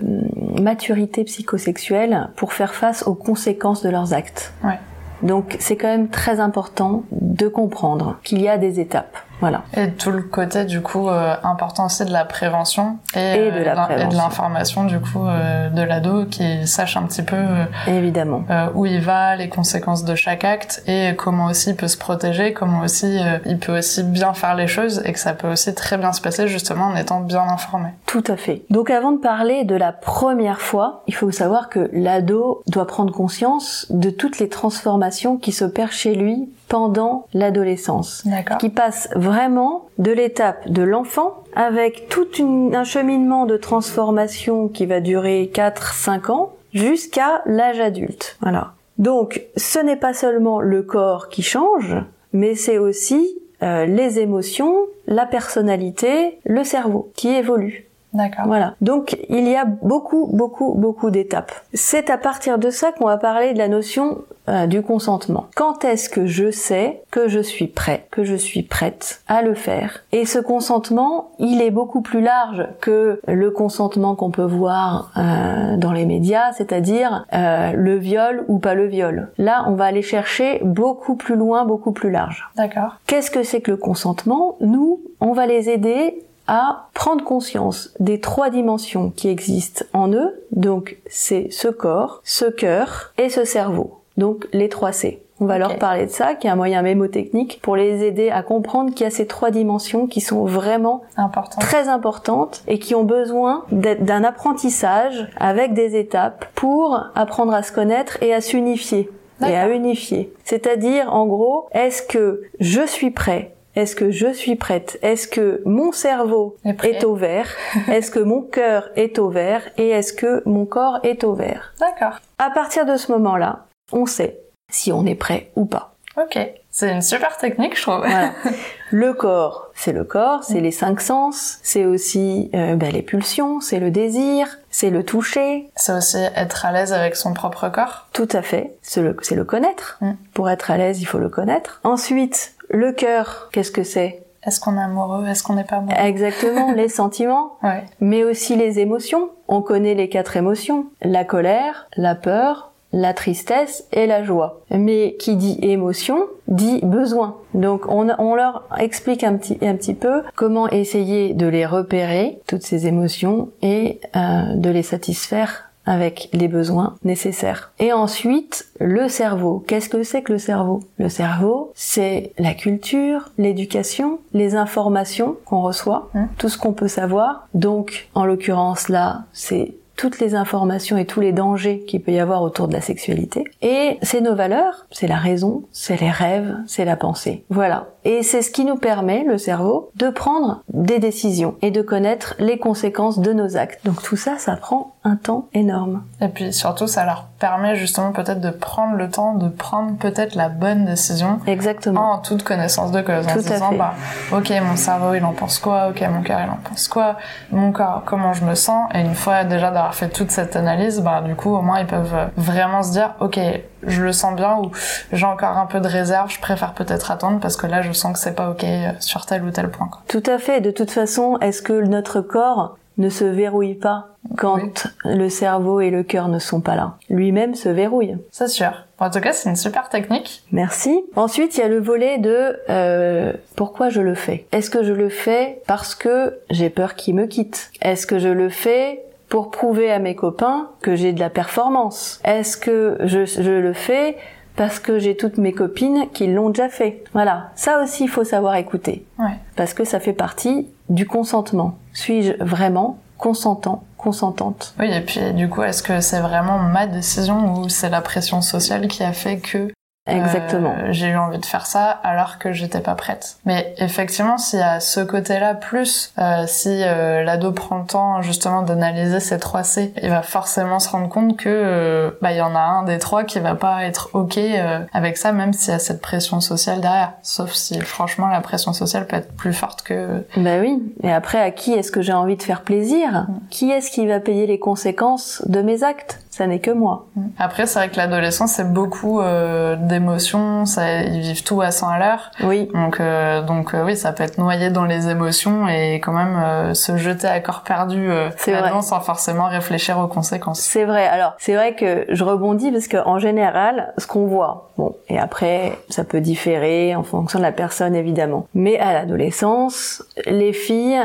maturité 0.61 1.25
psychosexuelle 1.25 2.29
pour 2.37 2.53
faire 2.53 2.75
face 2.75 3.07
aux 3.07 3.15
conséquences 3.15 3.83
de 3.83 3.91
leurs 3.91 4.13
actes. 4.15 4.53
Ouais. 4.65 4.79
Donc, 5.23 5.57
c'est 5.59 5.77
quand 5.77 5.89
même 5.89 6.09
très 6.09 6.41
important 6.41 7.05
de 7.11 7.49
comprendre 7.49 8.19
qu'il 8.23 8.41
y 8.41 8.49
a 8.49 8.59
des 8.59 8.81
étapes. 8.81 9.17
Voilà. 9.41 9.63
Et 9.77 9.91
tout 9.93 10.11
le 10.11 10.23
côté 10.23 10.65
du 10.65 10.81
coup 10.81 11.09
euh, 11.09 11.35
important 11.43 11.87
aussi 11.87 12.05
de 12.05 12.13
la 12.13 12.25
prévention 12.25 12.99
et, 13.15 13.19
Et 13.35 13.51
de 13.51 13.63
prévention. 13.75 14.11
l'information 14.19 14.85
du 14.85 14.99
coup 15.01 15.25
euh, 15.27 15.69
de 15.71 15.83
l'ado 15.83 16.25
qui 16.27 16.67
sache 16.67 16.97
un 16.97 17.03
petit 17.03 17.23
peu 17.23 17.37
euh, 17.37 17.65
Évidemment. 17.87 18.45
euh, 18.51 18.67
où 18.75 18.87
il 18.87 19.01
va, 19.01 19.37
les 19.37 19.49
conséquences 19.49 20.05
de 20.05 20.15
chaque 20.15 20.45
acte 20.45 20.83
et 20.87 21.15
comment 21.17 21.47
aussi 21.47 21.71
il 21.71 21.77
peut 21.77 21.89
se 21.89 21.99
protéger, 21.99 22.53
comment 22.53 22.81
aussi 22.81 23.19
euh, 23.19 23.39
il 23.47 23.59
peut 23.59 23.79
aussi 23.79 24.03
bien 24.03 24.35
faire 24.35 24.55
les 24.55 24.67
choses 24.67 25.03
et 25.05 25.13
que 25.13 25.19
ça 25.21 25.33
peut 25.35 25.49
aussi 25.51 25.75
très 25.75 25.97
bien 25.99 26.13
se 26.13 26.21
passer 26.21 26.49
justement 26.49 26.87
en 26.87 26.97
étant 26.97 27.21
bien 27.21 27.43
informé. 27.43 27.89
Tout 28.07 28.25
à 28.29 28.37
fait. 28.37 28.63
Donc 28.71 28.91
avant 28.91 29.13
de 29.13 29.19
parler 29.19 29.65
de 29.65 29.75
la 29.77 29.93
première 29.93 30.61
fois, 30.61 31.03
il 31.07 31.15
faut 31.15 31.31
savoir 31.31 31.69
que 31.69 31.89
l'ado 31.93 32.63
doit 32.67 32.87
prendre 32.87 33.13
conscience 33.13 33.87
de 33.91 34.11
toutes 34.11 34.39
les 34.39 34.49
transformations 34.49 35.37
qui 35.37 35.53
s'opèrent 35.53 35.93
chez 35.93 36.15
lui 36.15 36.49
pendant 36.69 37.27
l'adolescence. 37.33 38.23
D'accord. 38.27 38.59
Qui 38.59 38.69
passe 38.69 39.09
vraiment 39.29 39.89
de 39.99 40.11
l'étape 40.11 40.69
de 40.71 40.83
l'enfant 40.83 41.45
avec 41.55 42.09
tout 42.09 42.27
un 42.73 42.85
cheminement 42.85 43.47
de 43.47 43.57
transformation 43.57 44.69
qui 44.69 44.87
va 44.87 45.01
durer 45.01 45.51
4-5 45.53 46.31
ans 46.33 46.53
jusqu'à 46.73 47.43
l'âge 47.47 47.81
adulte. 47.81 48.37
Voilà. 48.41 48.73
Donc 48.97 49.43
ce 49.57 49.79
n'est 49.79 49.97
pas 49.97 50.15
seulement 50.15 50.61
le 50.61 50.83
corps 50.83 51.29
qui 51.29 51.43
change, 51.43 51.97
mais 52.33 52.55
c'est 52.55 52.79
aussi 52.79 53.39
euh, 53.63 53.87
les 53.87 54.19
émotions, 54.19 54.87
la 55.07 55.27
personnalité, 55.27 56.39
le 56.45 56.65
cerveau 56.65 57.13
qui 57.15 57.29
évolue. 57.29 57.88
D'accord. 58.13 58.47
Voilà. 58.47 58.75
Donc 58.81 59.19
il 59.29 59.47
y 59.49 59.57
a 59.57 59.65
beaucoup, 59.65 60.29
beaucoup, 60.33 60.75
beaucoup 60.75 61.11
d'étapes. 61.11 61.53
C'est 61.75 62.11
à 62.11 62.19
partir 62.19 62.59
de 62.59 62.71
ça 62.71 62.93
qu'on 62.93 63.07
va 63.07 63.19
parler 63.19 63.53
de 63.53 63.59
la 63.59 63.69
notion 63.69 64.19
euh, 64.49 64.67
du 64.67 64.81
consentement. 64.81 65.47
Quand 65.55 65.85
est-ce 65.85 66.09
que 66.09 66.27
je 66.27 66.51
sais 66.51 67.03
que 67.11 67.29
je 67.29 67.41
suis 67.41 67.67
prêt, 67.67 68.07
que 68.11 68.25
je 68.25 68.35
suis 68.35 68.63
prête 68.63 69.21
à 69.29 69.43
le 69.43 69.53
faire? 69.53 70.05
Et 70.13 70.25
ce 70.25 70.39
consentement, 70.39 71.33
il 71.39 71.61
est 71.61 71.71
beaucoup 71.71 72.01
plus 72.01 72.23
large 72.23 72.67
que 72.81 73.21
le 73.29 73.51
consentement 73.51 74.15
qu'on 74.15 74.31
peut 74.31 74.43
voir 74.43 75.13
euh, 75.19 75.77
dans 75.77 75.93
les 75.93 76.07
médias, 76.07 76.53
c'est-à-dire 76.53 77.27
euh, 77.35 77.73
le 77.73 77.97
viol 77.97 78.45
ou 78.49 78.59
pas 78.59 78.75
le 78.75 78.87
viol. 78.87 79.29
Là, 79.37 79.65
on 79.69 79.73
va 79.73 79.85
aller 79.85 80.03
chercher 80.03 80.61
beaucoup 80.65 81.17
plus 81.17 81.37
loin, 81.37 81.67
beaucoup 81.67 81.93
plus 81.93 82.11
large. 82.11 82.49
D'accord. 82.57 82.97
Qu'est-ce 83.07 83.31
que 83.31 83.43
c'est 83.43 83.61
que 83.61 83.73
le 83.73 83.77
consentement? 83.77 84.57
Nous, 84.61 85.03
on 85.21 85.33
va 85.33 85.47
les 85.47 85.69
aider 85.69 86.25
à 86.49 86.89
prendre 86.95 87.23
conscience 87.23 87.95
des 88.01 88.21
trois 88.21 88.51
dimensions 88.51 89.11
qui 89.11 89.29
existent 89.29 89.85
en 89.93 90.13
eux. 90.13 90.43
Donc, 90.51 90.99
c'est 91.07 91.49
ce 91.51 91.69
corps, 91.69 92.21
ce 92.25 92.47
cœur 92.47 93.13
et 93.19 93.29
ce 93.29 93.45
cerveau. 93.45 94.01
Donc, 94.17 94.49
les 94.53 94.69
trois 94.69 94.93
C. 94.93 95.23
On 95.41 95.45
va 95.45 95.59
leur 95.59 95.79
parler 95.79 96.07
de 96.07 96.11
ça, 96.11 96.35
qui 96.35 96.49
est 96.49 96.51
un 96.51 96.57
moyen 96.57 96.83
mémotechnique 96.83 97.61
pour 97.63 97.77
les 97.77 98.03
aider 98.03 98.29
à 98.29 98.43
comprendre 98.43 98.93
qu'il 98.93 99.05
y 99.05 99.07
a 99.07 99.11
ces 99.11 99.29
trois 99.29 99.53
dimensions 99.53 100.09
qui 100.09 100.21
sont 100.21 100.45
vraiment 100.47 101.03
Important. 101.17 101.61
très 101.61 101.89
importantes 101.89 102.65
et 102.67 102.81
qui 102.81 102.97
ont 102.97 103.05
besoin 103.05 103.65
d'un 103.71 104.25
apprentissage 104.25 105.29
avec 105.37 105.75
des 105.75 105.97
étapes 105.97 106.47
pour 106.57 107.01
apprendre 107.15 107.55
à 107.55 107.63
se 107.63 107.71
connaître 107.71 108.21
et 108.21 108.35
à 108.35 108.41
s'unifier 108.41 109.09
et 109.47 109.55
à 109.55 109.69
unifier. 109.69 110.33
C'est-à-dire, 110.43 111.15
en 111.15 111.27
gros, 111.27 111.69
est-ce 111.71 112.03
que 112.03 112.43
je 112.59 112.85
suis 112.85 113.13
prêt 113.13 113.55
Est-ce 113.79 113.95
que 113.95 114.11
je 114.11 114.33
suis 114.33 114.57
prête? 114.57 114.99
Est-ce 115.03 115.29
que 115.29 115.63
mon 115.65 115.93
cerveau 115.93 116.57
est, 116.65 117.05
au 117.05 117.15
vert? 117.15 117.49
Est-ce 117.89 118.11
que 118.11 118.19
mon 118.19 118.43
cœur 118.43 118.91
est 118.97 119.21
au 119.21 119.29
vert? 119.29 119.63
Et 119.77 119.91
est-ce 119.91 120.13
que 120.13 120.43
mon 120.47 120.67
corps 120.67 120.99
est 121.05 121.23
au 121.23 121.35
vert? 121.35 121.73
D'accord. 121.79 122.19
À 122.39 122.51
partir 122.51 122.87
de 122.87 122.97
ce 122.97 123.13
moment-là, 123.13 123.67
on 123.93 124.05
sait 124.05 124.41
si 124.69 124.91
on 124.91 125.07
est 125.07 125.15
prêt 125.15 125.53
ou 125.55 125.65
pas. 125.65 125.95
Ok. 126.17 126.37
C'est 126.73 126.91
une 126.93 127.03
super 127.03 127.37
technique, 127.37 127.77
je 127.77 127.83
trouve. 127.83 128.05
Le 128.91 129.13
corps, 129.13 129.71
c'est 129.75 129.93
le 129.93 130.03
corps, 130.03 130.43
c'est 130.43 130.61
les 130.61 130.71
cinq 130.71 131.01
sens, 131.01 131.59
c'est 131.63 131.85
aussi 131.85 132.51
euh, 132.55 132.75
ben, 132.75 132.91
les 132.91 133.03
pulsions, 133.03 133.61
c'est 133.61 133.79
le 133.79 133.91
désir, 133.91 134.59
c'est 134.71 134.91
le 134.91 135.05
toucher. 135.05 135.71
C'est 135.77 135.93
aussi 135.93 136.17
être 136.17 136.65
à 136.65 136.73
l'aise 136.73 136.93
avec 136.93 137.15
son 137.15 137.35
propre 137.35 137.69
corps. 137.69 138.09
Tout 138.13 138.29
à 138.33 138.43
fait, 138.43 138.77
c'est 138.83 139.03
le, 139.03 139.15
le, 139.31 139.45
connaître. 139.45 139.99
Mm. 140.01 140.13
Pour 140.35 140.49
être 140.49 140.71
à 140.71 140.79
l'aise, 140.79 141.01
il 141.01 141.05
faut 141.05 141.19
le 141.19 141.29
connaître. 141.29 141.81
Ensuite, 141.85 142.55
le 142.69 142.93
cœur, 142.93 143.49
qu'est-ce 143.53 143.71
que 143.71 143.83
c'est? 143.83 144.23
Est-ce 144.45 144.61
qu'on 144.61 144.77
est 144.77 144.83
amoureux? 144.83 145.27
Est-ce 145.27 145.43
qu'on 145.43 145.55
n'est 145.55 145.65
pas 145.65 145.77
amoureux? 145.77 145.97
Exactement, 145.99 146.73
les 146.73 146.89
sentiments, 146.89 147.59
ouais. 147.63 147.85
mais 148.01 148.25
aussi 148.25 148.57
les 148.57 148.79
émotions. 148.79 149.31
On 149.49 149.63
connaît 149.63 149.95
les 149.95 150.09
quatre 150.09 150.37
émotions 150.37 150.87
la 151.03 151.25
colère, 151.25 151.89
la 151.97 152.15
peur, 152.15 152.73
la 152.93 153.13
tristesse 153.13 153.87
et 153.93 154.07
la 154.07 154.23
joie. 154.23 154.61
Mais 154.71 155.17
qui 155.19 155.37
dit 155.37 155.59
émotion 155.63 156.27
dit 156.47 156.81
besoin. 156.83 157.37
Donc 157.55 157.87
on, 157.89 158.35
leur 158.35 158.67
explique 158.79 159.25
un 159.25 159.37
petit, 159.37 159.59
un 159.63 159.77
petit 159.77 159.95
peu 159.95 160.23
comment 160.35 160.69
essayer 160.69 161.35
de 161.35 161.47
les 161.47 161.67
repérer, 161.67 162.39
toutes 162.47 162.63
ces 162.63 162.87
émotions, 162.87 163.51
et 163.61 164.01
euh, 164.17 164.55
de 164.55 164.71
les 164.71 164.83
satisfaire 164.83 165.68
avec 165.89 166.29
les 166.35 166.49
besoins 166.49 166.97
nécessaires. 167.03 167.73
Et 167.79 167.95
ensuite, 167.95 168.69
le 168.79 169.09
cerveau. 169.09 169.65
Qu'est-ce 169.67 169.89
que 169.89 170.03
c'est 170.03 170.21
que 170.21 170.33
le 170.33 170.39
cerveau? 170.39 170.81
Le 170.99 171.09
cerveau, 171.09 171.73
c'est 171.75 172.33
la 172.39 172.53
culture, 172.53 173.31
l'éducation, 173.39 174.19
les 174.35 174.55
informations 174.55 175.37
qu'on 175.47 175.63
reçoit, 175.63 176.11
hein? 176.15 176.29
tout 176.37 176.51
ce 176.51 176.59
qu'on 176.59 176.75
peut 176.75 176.89
savoir. 176.89 177.49
Donc, 177.55 178.11
en 178.15 178.27
l'occurrence 178.27 178.91
là, 178.91 179.25
c'est 179.33 179.75
toutes 179.99 180.21
les 180.21 180.37
informations 180.37 180.97
et 180.97 181.05
tous 181.05 181.21
les 181.21 181.33
dangers 181.33 181.85
qu'il 181.87 182.01
peut 182.01 182.13
y 182.13 182.21
avoir 182.21 182.43
autour 182.43 182.69
de 182.69 182.73
la 182.73 182.81
sexualité. 182.81 183.45
Et 183.61 183.99
c'est 184.01 184.21
nos 184.21 184.37
valeurs, 184.37 184.87
c'est 184.93 185.09
la 185.09 185.17
raison, 185.17 185.65
c'est 185.73 186.01
les 186.01 186.11
rêves, 186.11 186.57
c'est 186.67 186.85
la 186.85 186.97
pensée. 186.97 187.45
Voilà. 187.51 187.89
Et 188.05 188.23
c'est 188.23 188.41
ce 188.41 188.51
qui 188.51 188.65
nous 188.65 188.77
permet, 188.77 189.25
le 189.25 189.37
cerveau, 189.37 189.91
de 189.97 190.09
prendre 190.09 190.63
des 190.73 191.01
décisions 191.01 191.57
et 191.61 191.71
de 191.71 191.83
connaître 191.83 192.37
les 192.39 192.59
conséquences 192.59 193.19
de 193.19 193.33
nos 193.33 193.57
actes. 193.57 193.85
Donc 193.85 194.01
tout 194.03 194.17
ça, 194.17 194.39
ça 194.39 194.57
prend 194.57 194.95
un 195.05 195.17
temps 195.17 195.49
énorme. 195.53 196.05
Et 196.21 196.29
puis 196.29 196.53
surtout, 196.53 196.87
ça 196.87 197.05
leur 197.05 197.27
permet 197.39 197.77
justement 197.77 198.13
peut-être 198.13 198.41
de 198.41 198.51
prendre 198.51 198.95
le 198.95 199.11
temps 199.11 199.35
de 199.35 199.49
prendre 199.49 199.97
peut-être 199.97 200.37
la 200.37 200.49
bonne 200.49 200.85
décision. 200.85 201.41
Exactement. 201.47 202.13
En 202.13 202.19
toute 202.19 202.45
connaissance 202.45 202.93
de 202.93 203.01
cause. 203.01 203.27
En 203.27 203.35
se 203.35 203.39
disant, 203.41 203.73
bah, 203.73 203.95
ok, 204.33 204.53
mon 204.63 204.77
cerveau, 204.77 205.15
il 205.15 205.25
en 205.25 205.33
pense 205.33 205.59
quoi? 205.59 205.89
Ok, 205.89 206.01
mon 206.09 206.23
cœur, 206.23 206.41
il 206.45 206.51
en 206.51 206.59
pense 206.63 206.89
quoi? 206.89 207.17
Mon 207.51 207.73
corps, 207.73 208.03
comment 208.07 208.33
je 208.33 208.45
me 208.45 208.55
sens? 208.55 208.89
Et 208.95 209.01
une 209.01 209.15
fois 209.15 209.45
déjà 209.45 209.71
fait 209.95 210.09
toute 210.09 210.31
cette 210.31 210.57
analyse, 210.57 211.01
bah, 211.01 211.23
du 211.25 211.35
coup, 211.35 211.55
au 211.55 211.63
moins, 211.63 211.81
ils 211.81 211.87
peuvent 211.87 212.31
vraiment 212.37 212.83
se 212.83 212.93
dire, 212.93 213.15
ok, 213.21 213.39
je 213.87 214.03
le 214.03 214.13
sens 214.13 214.35
bien 214.35 214.57
ou 214.59 214.71
j'ai 215.13 215.27
encore 215.27 215.57
un 215.57 215.67
peu 215.67 215.81
de 215.81 215.89
réserve, 215.89 216.31
je 216.31 216.41
préfère 216.41 216.75
peut-être 216.75 217.11
attendre 217.11 217.41
parce 217.41 217.57
que 217.57 217.67
là, 217.67 217.83
je 217.83 217.93
sens 217.93 218.13
que 218.13 218.19
c'est 218.19 218.35
pas 218.35 218.51
ok 218.51 218.65
sur 219.01 219.27
tel 219.27 219.45
ou 219.45 219.51
tel 219.51 219.71
point. 219.71 219.91
Tout 220.09 220.23
à 220.27 220.39
fait. 220.39 220.61
De 220.61 220.71
toute 220.71 220.91
façon, 220.91 221.39
est-ce 221.41 221.63
que 221.63 221.73
notre 221.73 222.21
corps 222.21 222.77
ne 222.99 223.09
se 223.09 223.25
verrouille 223.25 223.77
pas 223.77 224.09
quand 224.37 224.89
le 225.05 225.29
cerveau 225.29 225.81
et 225.81 225.91
le 225.91 226.03
cœur 226.03 226.29
ne 226.29 226.39
sont 226.39 226.61
pas 226.61 226.75
là? 226.75 226.97
Lui-même 227.09 227.55
se 227.55 227.69
verrouille. 227.69 228.17
C'est 228.31 228.49
sûr. 228.49 228.73
En 228.99 229.11
tout 229.11 229.21
cas, 229.21 229.33
c'est 229.33 229.49
une 229.49 229.57
super 229.57 229.89
technique. 229.89 230.43
Merci. 230.51 231.05
Ensuite, 231.15 231.57
il 231.57 231.61
y 231.61 231.63
a 231.63 231.69
le 231.69 231.79
volet 231.79 232.19
de 232.19 232.59
euh, 232.69 233.33
pourquoi 233.55 233.91
je 233.91 234.01
le 234.01 234.15
fais? 234.15 234.47
Est-ce 234.51 234.71
que 234.71 234.83
je 234.83 234.93
le 234.93 235.09
fais 235.09 235.63
parce 235.69 235.95
que 235.95 236.41
j'ai 236.51 236.69
peur 236.69 236.97
qu'il 236.97 237.15
me 237.15 237.27
quitte? 237.27 237.71
Est-ce 237.81 238.09
que 238.09 238.19
je 238.19 238.29
le 238.29 238.49
fais 238.49 239.05
pour 239.29 239.51
prouver 239.51 239.91
à 239.91 239.99
mes 239.99 240.15
copains 240.15 240.69
que 240.81 240.97
j'ai 240.97 241.13
de 241.13 241.21
la 241.21 241.31
performance 241.31 242.21
Est-ce 242.25 242.57
que 242.57 242.97
je, 243.01 243.25
je 243.27 243.51
le 243.51 243.73
fais 243.73 244.17
parce 244.57 244.81
que 244.81 244.99
j'ai 244.99 245.17
toutes 245.17 245.39
mes 245.39 245.53
copines 245.53 246.07
qui 246.13 246.27
l'ont 246.27 246.51
déjà 246.51 246.69
fait? 246.69 247.05
Voilà, 247.13 247.51
ça 247.55 247.81
aussi 247.83 248.05
il 248.05 248.09
faut 248.09 248.25
savoir 248.25 248.57
écouter. 248.57 249.05
Ouais. 249.19 249.37
Parce 249.55 249.73
que 249.73 249.85
ça 249.85 250.01
fait 250.01 250.13
partie 250.13 250.67
du 250.89 251.07
consentement. 251.07 251.79
Suis-je 251.93 252.33
vraiment 252.43 252.99
consentant, 253.19 253.85
consentante? 253.97 254.75
Oui, 254.79 254.91
et 254.93 255.01
puis 255.01 255.21
du 255.35 255.49
coup, 255.49 255.63
est-ce 255.63 255.83
que 255.83 256.01
c'est 256.01 256.21
vraiment 256.21 256.59
ma 256.59 256.87
décision 256.87 257.55
ou 257.55 257.69
c'est 257.69 257.91
la 257.91 258.01
pression 258.01 258.41
sociale 258.41 258.89
qui 258.89 259.03
a 259.03 259.13
fait 259.13 259.39
que 259.39 259.69
Exactement. 260.09 260.75
Euh, 260.79 260.89
j'ai 260.91 261.09
eu 261.09 261.17
envie 261.17 261.39
de 261.39 261.47
faire 261.47 261.67
ça 261.67 261.99
alors 262.03 262.39
que 262.39 262.53
j'étais 262.53 262.81
pas 262.81 262.95
prête. 262.95 263.37
Mais 263.45 263.75
effectivement, 263.79 264.39
s'il 264.39 264.59
y 264.61 264.63
a 264.63 264.81
ce 264.81 265.01
côté-là, 265.01 265.55
plus 265.55 266.13
euh, 266.19 266.45
si 266.47 266.83
euh, 266.83 267.23
l'ado 267.23 267.53
prend 267.53 267.79
le 267.79 267.87
temps 267.87 268.23
justement 268.23 268.63
d'analyser 268.63 269.21
ces 269.21 269.39
trois 269.39 269.63
C, 269.63 269.93
il 270.03 270.11
va 270.11 270.23
forcément 270.23 270.79
se 270.79 270.89
rendre 270.89 271.09
compte 271.09 271.37
que 271.37 271.49
euh, 271.49 272.11
bah 272.23 272.33
il 272.33 272.39
y 272.39 272.43
en 272.43 272.55
a 272.55 272.61
un 272.61 272.83
des 272.83 272.99
trois 272.99 273.25
qui 273.25 273.39
va 273.39 273.55
pas 273.55 273.85
être 273.85 274.11
ok 274.15 274.39
euh, 274.39 274.81
avec 274.93 275.17
ça, 275.17 275.33
même 275.33 275.53
s'il 275.53 275.73
y 275.73 275.77
a 275.77 275.79
cette 275.79 276.01
pression 276.01 276.41
sociale 276.41 276.81
derrière. 276.81 277.13
Sauf 277.23 277.53
si 277.53 277.81
franchement 277.81 278.29
la 278.29 278.41
pression 278.41 278.73
sociale 278.73 279.07
peut 279.07 279.17
être 279.17 279.35
plus 279.37 279.53
forte 279.53 279.83
que. 279.83 280.25
Bah 280.37 280.59
oui. 280.61 280.83
Et 281.03 281.13
après, 281.13 281.41
à 281.41 281.51
qui 281.51 281.73
est-ce 281.73 281.93
que 281.93 282.03
j'ai 282.03 282.13
envie 282.13 282.37
de 282.37 282.43
faire 282.43 282.63
plaisir? 282.63 283.27
Mm. 283.29 283.41
Qui 283.51 283.71
est-ce 283.71 283.91
qui 283.91 284.07
va 284.07 284.21
payer 284.21 284.47
les 284.47 284.59
conséquences 284.59 285.43
de 285.47 285.61
mes 285.63 285.83
actes? 285.83 286.21
Ça 286.39 286.47
n'est 286.47 286.61
que 286.61 286.71
moi. 286.71 287.07
Après, 287.37 287.67
c'est 287.67 287.81
vrai 287.81 287.89
que 287.89 287.97
l'adolescence 287.97 288.53
c'est 288.53 288.73
beaucoup 288.73 289.21
des 289.21 289.97
émotions, 289.97 290.65
ça, 290.65 291.03
ils 291.03 291.21
vivent 291.21 291.43
tout 291.43 291.61
à 291.61 291.73
100 291.73 291.89
à 291.89 291.99
l'heure. 291.99 292.31
Oui. 292.45 292.69
Donc, 292.73 293.01
euh, 293.01 293.43
donc 293.43 293.75
euh, 293.75 293.85
oui, 293.85 293.97
ça 293.97 294.13
peut 294.13 294.23
être 294.23 294.39
noyé 294.39 294.71
dans 294.71 294.85
les 294.85 295.09
émotions 295.09 295.69
et 295.69 295.97
quand 295.97 296.13
même 296.13 296.37
euh, 296.37 296.75
se 296.75 296.97
jeter 296.97 297.27
à 297.27 297.41
corps 297.41 297.63
perdu 297.63 298.09
là 298.09 298.81
sans 298.81 299.01
forcément 299.01 299.49
réfléchir 299.49 299.99
aux 299.99 300.07
conséquences. 300.07 300.61
C'est 300.61 300.85
vrai. 300.85 301.07
Alors, 301.07 301.35
c'est 301.39 301.55
vrai 301.55 301.75
que 301.75 302.05
je 302.09 302.23
rebondis 302.23 302.71
parce 302.71 302.87
qu'en 302.87 303.19
général, 303.19 303.93
ce 303.99 304.07
qu'on 304.07 304.27
voit, 304.27 304.71
bon, 304.79 304.95
et 305.09 305.19
après, 305.19 305.73
ça 305.89 306.05
peut 306.05 306.21
différer 306.21 306.95
en 306.95 307.03
fonction 307.03 307.41
de 307.41 307.45
la 307.45 307.53
personne 307.53 307.95
évidemment. 307.95 308.47
Mais 308.55 308.79
à 308.79 308.93
l'adolescence, 308.93 310.05
les 310.27 310.53
filles 310.53 311.01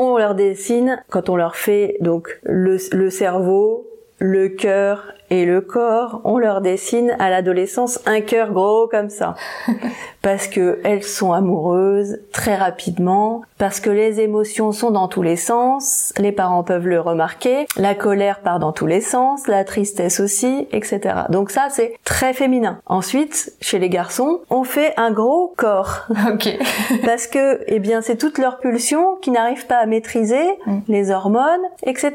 on 0.00 0.16
leur 0.16 0.36
dessine 0.36 1.02
quand 1.10 1.28
on 1.28 1.34
leur 1.34 1.56
fait 1.56 1.96
donc 2.00 2.38
le, 2.44 2.78
le 2.92 3.10
cerveau, 3.10 3.84
le 4.18 4.48
cœur 4.48 5.12
et 5.30 5.44
le 5.44 5.60
corps, 5.60 6.22
on 6.24 6.38
leur 6.38 6.60
dessine 6.60 7.14
à 7.18 7.28
l'adolescence 7.28 8.00
un 8.06 8.20
cœur 8.20 8.52
gros 8.52 8.88
comme 8.88 9.10
ça. 9.10 9.34
parce 10.22 10.48
que 10.48 10.80
elles 10.84 11.02
sont 11.02 11.32
amoureuses 11.32 12.18
très 12.32 12.56
rapidement, 12.56 13.42
parce 13.58 13.80
que 13.80 13.90
les 13.90 14.20
émotions 14.20 14.72
sont 14.72 14.90
dans 14.90 15.06
tous 15.06 15.22
les 15.22 15.36
sens, 15.36 16.12
les 16.18 16.32
parents 16.32 16.64
peuvent 16.64 16.86
le 16.86 17.00
remarquer, 17.00 17.66
la 17.76 17.94
colère 17.94 18.40
part 18.40 18.58
dans 18.58 18.72
tous 18.72 18.86
les 18.86 19.00
sens, 19.00 19.46
la 19.46 19.64
tristesse 19.64 20.18
aussi, 20.18 20.66
etc. 20.72 21.00
Donc 21.28 21.50
ça 21.50 21.68
c'est 21.70 21.94
très 22.04 22.32
féminin. 22.32 22.80
Ensuite, 22.86 23.52
chez 23.60 23.78
les 23.78 23.90
garçons, 23.90 24.40
on 24.50 24.64
fait 24.64 24.94
un 24.96 25.10
gros 25.10 25.52
corps. 25.56 26.06
Parce 27.04 27.26
que, 27.26 27.60
eh 27.66 27.78
bien, 27.78 28.02
c'est 28.02 28.16
toutes 28.16 28.38
leurs 28.38 28.58
pulsions 28.58 29.16
qui 29.16 29.30
n'arrivent 29.30 29.66
pas 29.66 29.78
à 29.78 29.86
maîtriser, 29.86 30.44
mm. 30.66 30.78
les 30.88 31.10
hormones, 31.10 31.62
etc. 31.82 32.12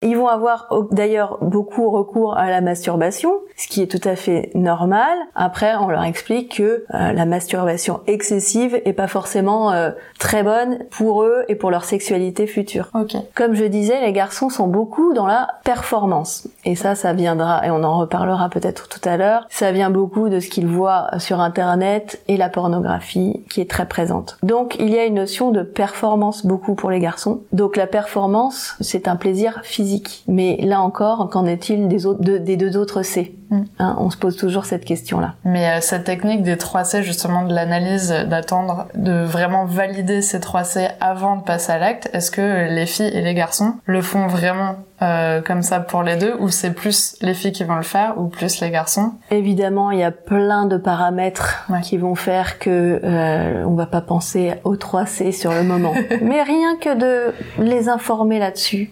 Ils 0.00 0.16
vont 0.16 0.28
avoir 0.28 0.68
d'ailleurs 0.92 1.38
beaucoup 1.40 1.90
recours 1.90 2.36
à 2.36 2.50
la 2.50 2.60
masturbation, 2.60 3.32
ce 3.56 3.66
qui 3.66 3.82
est 3.82 3.88
tout 3.88 4.08
à 4.08 4.14
fait 4.14 4.52
normal. 4.54 5.18
Après, 5.34 5.74
on 5.74 5.88
leur 5.88 6.04
explique 6.04 6.58
que 6.58 6.62
euh, 6.62 7.12
la 7.12 7.26
masturbation 7.26 7.98
excessive 8.06 8.80
est 8.84 8.92
pas 8.92 9.08
forcément 9.08 9.72
euh, 9.72 9.90
très 10.20 10.44
bonne 10.44 10.84
pour 10.90 11.24
eux 11.24 11.44
et 11.48 11.56
pour 11.56 11.72
leur 11.72 11.82
sexualité 11.82 12.46
future. 12.46 12.90
Okay. 12.94 13.18
Comme 13.34 13.54
je 13.54 13.64
disais, 13.64 14.00
les 14.00 14.12
garçons 14.12 14.50
sont 14.50 14.68
beaucoup 14.68 15.14
dans 15.14 15.26
la 15.26 15.48
performance. 15.64 16.46
Et 16.64 16.76
ça, 16.76 16.94
ça 16.94 17.12
viendra, 17.12 17.66
et 17.66 17.70
on 17.72 17.82
en 17.82 17.98
reparlera 17.98 18.50
peut-être 18.50 18.88
tout 18.88 19.06
à 19.08 19.16
l'heure, 19.16 19.48
ça 19.50 19.72
vient 19.72 19.90
beaucoup 19.90 20.28
de 20.28 20.38
ce 20.38 20.48
qu'ils 20.48 20.68
voient 20.68 21.08
sur 21.18 21.40
Internet 21.40 22.22
et 22.28 22.36
la 22.36 22.48
pornographie 22.48 23.42
qui 23.50 23.60
est 23.60 23.68
très 23.68 23.88
présente. 23.88 24.38
Donc, 24.44 24.76
il 24.78 24.90
y 24.90 24.98
a 24.98 25.06
une 25.06 25.14
notion 25.14 25.50
de 25.50 25.62
performance 25.62 26.46
beaucoup 26.46 26.76
pour 26.76 26.92
les 26.92 27.00
garçons. 27.00 27.40
Donc, 27.50 27.76
la 27.76 27.88
performance, 27.88 28.76
c'est 28.80 29.08
un 29.08 29.16
plaisir 29.16 29.58
physique 29.64 29.87
mais 30.26 30.58
là 30.62 30.80
encore, 30.80 31.28
qu'en 31.30 31.46
est-il 31.46 31.88
des, 31.88 32.06
autres, 32.06 32.20
des 32.20 32.56
deux 32.56 32.76
autres 32.76 33.02
C 33.02 33.36
mm. 33.50 33.62
hein, 33.78 33.96
On 33.98 34.10
se 34.10 34.16
pose 34.16 34.36
toujours 34.36 34.64
cette 34.64 34.84
question-là. 34.84 35.34
Mais 35.44 35.66
euh, 35.68 35.80
cette 35.80 36.04
technique 36.04 36.42
des 36.42 36.56
3 36.56 36.84
C, 36.84 37.02
justement 37.02 37.44
de 37.44 37.54
l'analyse, 37.54 38.10
d'attendre, 38.28 38.86
de 38.94 39.24
vraiment 39.24 39.64
valider 39.64 40.22
ces 40.22 40.40
3 40.40 40.64
C 40.64 40.88
avant 41.00 41.36
de 41.36 41.42
passer 41.42 41.72
à 41.72 41.78
l'acte, 41.78 42.10
est-ce 42.12 42.30
que 42.30 42.68
les 42.72 42.86
filles 42.86 43.10
et 43.12 43.22
les 43.22 43.34
garçons 43.34 43.74
le 43.84 44.02
font 44.02 44.26
vraiment 44.26 44.76
euh, 45.00 45.40
comme 45.42 45.62
ça 45.62 45.80
pour 45.80 46.02
les 46.02 46.16
deux 46.16 46.34
ou 46.38 46.48
c'est 46.48 46.72
plus 46.72 47.16
les 47.20 47.34
filles 47.34 47.52
qui 47.52 47.64
vont 47.64 47.76
le 47.76 47.82
faire 47.82 48.18
ou 48.18 48.26
plus 48.26 48.60
les 48.60 48.70
garçons 48.70 49.12
Évidemment, 49.30 49.90
il 49.90 50.00
y 50.00 50.04
a 50.04 50.10
plein 50.10 50.66
de 50.66 50.76
paramètres 50.76 51.68
qui 51.82 51.98
vont 51.98 52.14
faire 52.14 52.58
que 52.58 53.00
euh, 53.02 53.64
on 53.64 53.74
va 53.74 53.86
pas 53.86 54.00
penser 54.00 54.54
aux 54.64 54.76
3 54.76 55.06
C 55.06 55.32
sur 55.32 55.52
le 55.52 55.62
moment. 55.62 55.94
Mais 56.22 56.42
rien 56.42 56.76
que 56.76 56.96
de 56.96 57.32
les 57.62 57.88
informer 57.88 58.38
là-dessus, 58.38 58.90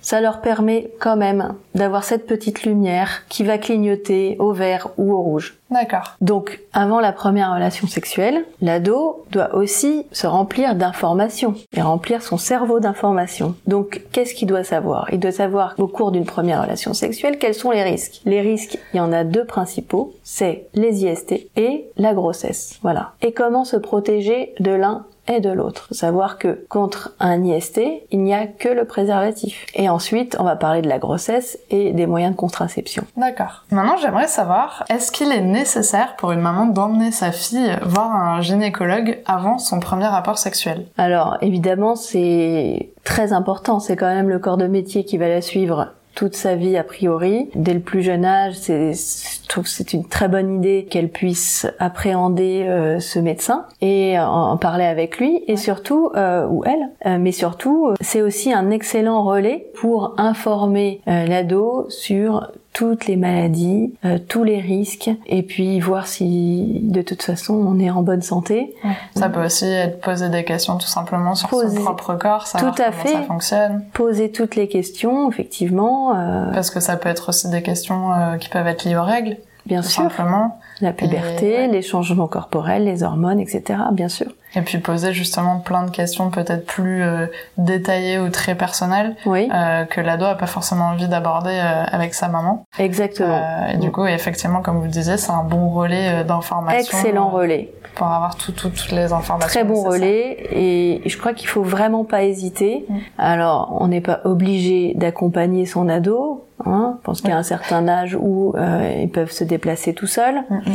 ça 0.00 0.20
leur 0.20 0.40
permet 0.40 0.90
quand 1.00 1.16
même 1.16 1.54
d'avoir 1.74 2.04
cette 2.04 2.26
petite 2.26 2.62
lumière 2.62 3.24
qui 3.28 3.42
va 3.42 3.58
clignoter 3.58 4.36
au 4.38 4.52
vert 4.52 4.88
ou 4.98 5.12
au 5.12 5.22
rouge. 5.22 5.57
D'accord. 5.70 6.16
Donc, 6.20 6.60
avant 6.72 7.00
la 7.00 7.12
première 7.12 7.52
relation 7.52 7.86
sexuelle, 7.86 8.44
l'ado 8.62 9.24
doit 9.30 9.54
aussi 9.54 10.06
se 10.12 10.26
remplir 10.26 10.74
d'informations 10.74 11.54
et 11.76 11.82
remplir 11.82 12.22
son 12.22 12.38
cerveau 12.38 12.80
d'informations. 12.80 13.54
Donc, 13.66 14.02
qu'est-ce 14.12 14.34
qu'il 14.34 14.48
doit 14.48 14.64
savoir? 14.64 15.08
Il 15.12 15.20
doit 15.20 15.32
savoir 15.32 15.74
au 15.78 15.86
cours 15.86 16.10
d'une 16.10 16.24
première 16.24 16.62
relation 16.62 16.94
sexuelle 16.94 17.38
quels 17.38 17.54
sont 17.54 17.70
les 17.70 17.82
risques. 17.82 18.20
Les 18.24 18.40
risques, 18.40 18.78
il 18.94 18.96
y 18.96 19.00
en 19.00 19.12
a 19.12 19.24
deux 19.24 19.44
principaux, 19.44 20.14
c'est 20.22 20.66
les 20.74 21.04
IST 21.04 21.50
et 21.56 21.90
la 21.96 22.14
grossesse. 22.14 22.78
Voilà. 22.82 23.12
Et 23.20 23.32
comment 23.32 23.64
se 23.64 23.76
protéger 23.76 24.54
de 24.60 24.70
l'un 24.70 25.04
et 25.28 25.40
de 25.40 25.50
l'autre. 25.50 25.88
Savoir 25.90 26.38
que 26.38 26.64
contre 26.68 27.14
un 27.20 27.44
IST, 27.44 27.80
il 28.10 28.22
n'y 28.22 28.34
a 28.34 28.46
que 28.46 28.68
le 28.68 28.84
préservatif. 28.84 29.66
Et 29.74 29.88
ensuite, 29.88 30.36
on 30.38 30.44
va 30.44 30.56
parler 30.56 30.82
de 30.82 30.88
la 30.88 30.98
grossesse 30.98 31.58
et 31.70 31.92
des 31.92 32.06
moyens 32.06 32.32
de 32.32 32.36
contraception. 32.36 33.04
D'accord. 33.16 33.64
Maintenant, 33.70 33.96
j'aimerais 33.96 34.26
savoir, 34.26 34.84
est-ce 34.88 35.12
qu'il 35.12 35.30
est 35.30 35.42
nécessaire 35.42 36.16
pour 36.16 36.32
une 36.32 36.40
maman 36.40 36.66
d'emmener 36.66 37.12
sa 37.12 37.32
fille 37.32 37.76
voir 37.82 38.14
un 38.14 38.40
gynécologue 38.40 39.20
avant 39.26 39.58
son 39.58 39.80
premier 39.80 40.06
rapport 40.06 40.38
sexuel? 40.38 40.86
Alors, 40.96 41.36
évidemment, 41.42 41.94
c'est 41.94 42.90
très 43.04 43.32
important. 43.32 43.80
C'est 43.80 43.96
quand 43.96 44.06
même 44.06 44.28
le 44.28 44.38
corps 44.38 44.56
de 44.56 44.66
métier 44.66 45.04
qui 45.04 45.18
va 45.18 45.28
la 45.28 45.42
suivre 45.42 45.92
toute 46.18 46.34
sa 46.34 46.56
vie 46.56 46.76
a 46.76 46.82
priori. 46.82 47.48
Dès 47.54 47.74
le 47.74 47.78
plus 47.78 48.02
jeune 48.02 48.24
âge, 48.24 48.54
c'est, 48.54 48.92
je 48.92 49.48
trouve 49.48 49.62
que 49.62 49.70
c'est 49.70 49.92
une 49.92 50.04
très 50.04 50.26
bonne 50.26 50.56
idée 50.56 50.88
qu'elle 50.90 51.10
puisse 51.10 51.64
appréhender 51.78 52.66
euh, 52.66 52.98
ce 52.98 53.20
médecin 53.20 53.66
et 53.80 54.18
en, 54.18 54.56
parler 54.56 54.84
avec 54.84 55.18
lui 55.18 55.44
et 55.46 55.56
surtout 55.56 56.10
euh, 56.16 56.44
ou 56.48 56.64
elle. 56.64 56.90
Euh, 57.06 57.18
mais 57.20 57.30
surtout, 57.30 57.94
c'est 58.00 58.20
aussi 58.20 58.52
un 58.52 58.70
excellent 58.70 59.22
relais 59.22 59.70
pour 59.76 60.14
informer 60.18 61.02
l'ado 61.06 61.86
sur 61.88 62.50
toutes 62.78 63.06
les 63.06 63.16
maladies, 63.16 63.92
euh, 64.04 64.18
tous 64.28 64.44
les 64.44 64.60
risques, 64.60 65.10
et 65.26 65.42
puis 65.42 65.80
voir 65.80 66.06
si 66.06 66.78
de 66.84 67.02
toute 67.02 67.24
façon 67.24 67.54
on 67.54 67.80
est 67.80 67.90
en 67.90 68.02
bonne 68.02 68.22
santé. 68.22 68.72
Ça 69.16 69.28
peut 69.28 69.44
aussi 69.44 69.64
être 69.64 70.00
poser 70.00 70.28
des 70.28 70.44
questions 70.44 70.78
tout 70.78 70.86
simplement 70.86 71.34
sur 71.34 71.50
son 71.50 71.74
propre 71.74 72.14
corps, 72.14 72.46
savoir 72.46 72.72
tout 72.72 72.80
à 72.80 72.92
comment 72.92 73.02
fait. 73.02 73.12
ça 73.14 73.22
fonctionne. 73.22 73.84
Poser 73.94 74.30
toutes 74.30 74.54
les 74.54 74.68
questions, 74.68 75.28
effectivement. 75.28 76.14
Euh... 76.14 76.52
Parce 76.52 76.70
que 76.70 76.78
ça 76.78 76.96
peut 76.96 77.08
être 77.08 77.30
aussi 77.30 77.50
des 77.50 77.62
questions 77.62 78.12
euh, 78.12 78.36
qui 78.36 78.48
peuvent 78.48 78.68
être 78.68 78.84
liées 78.84 78.96
aux 78.96 79.02
règles. 79.02 79.38
Bien 79.66 79.80
tout 79.80 79.88
sûr. 79.88 80.04
Simplement. 80.04 80.60
La 80.80 80.92
puberté, 80.92 81.66
les 81.66 81.82
changements 81.82 82.28
corporels, 82.28 82.84
les 82.84 83.02
hormones, 83.02 83.40
etc. 83.40 83.80
Bien 83.92 84.08
sûr. 84.08 84.28
Et 84.54 84.62
puis 84.62 84.78
poser 84.78 85.12
justement 85.12 85.58
plein 85.58 85.84
de 85.84 85.90
questions 85.90 86.30
peut-être 86.30 86.64
plus 86.64 87.02
euh, 87.02 87.26
détaillées 87.58 88.18
ou 88.18 88.30
très 88.30 88.54
personnelles 88.54 89.14
oui. 89.26 89.48
euh, 89.54 89.84
que 89.84 90.00
l'ado 90.00 90.24
a 90.24 90.36
pas 90.36 90.46
forcément 90.46 90.86
envie 90.86 91.08
d'aborder 91.08 91.50
euh, 91.52 91.84
avec 91.84 92.14
sa 92.14 92.28
maman. 92.28 92.64
Exactement. 92.78 93.36
Euh, 93.36 93.74
et 93.74 93.76
du 93.76 93.90
coup, 93.90 94.06
effectivement, 94.06 94.62
comme 94.62 94.78
vous 94.78 94.84
le 94.84 94.90
disiez, 94.90 95.16
c'est 95.18 95.32
un 95.32 95.44
bon 95.44 95.68
relais 95.68 96.20
euh, 96.20 96.24
d'information. 96.24 96.98
Excellent 96.98 97.28
relais. 97.28 97.72
Pour 97.94 98.06
avoir 98.06 98.36
tout, 98.36 98.52
tout, 98.52 98.70
toutes 98.70 98.92
les 98.92 99.12
informations. 99.12 99.48
Très 99.48 99.64
bon 99.64 99.82
relais 99.82 100.36
et 100.52 101.02
je 101.04 101.18
crois 101.18 101.34
qu'il 101.34 101.48
faut 101.48 101.62
vraiment 101.62 102.04
pas 102.04 102.22
hésiter. 102.22 102.86
Mm. 102.88 102.96
Alors, 103.18 103.76
on 103.80 103.88
n'est 103.88 104.00
pas 104.00 104.20
obligé 104.24 104.94
d'accompagner 104.94 105.66
son 105.66 105.88
ado. 105.88 106.47
Hein, 106.64 106.96
je 106.98 107.04
pense 107.04 107.20
qu'il 107.20 107.30
y 107.30 107.32
a 107.32 107.38
un 107.38 107.42
certain 107.42 107.86
âge 107.88 108.16
où 108.18 108.54
euh, 108.56 109.00
ils 109.02 109.10
peuvent 109.10 109.30
se 109.30 109.44
déplacer 109.44 109.94
tout 109.94 110.06
seuls. 110.06 110.42
Mm, 110.50 110.56
mm. 110.56 110.74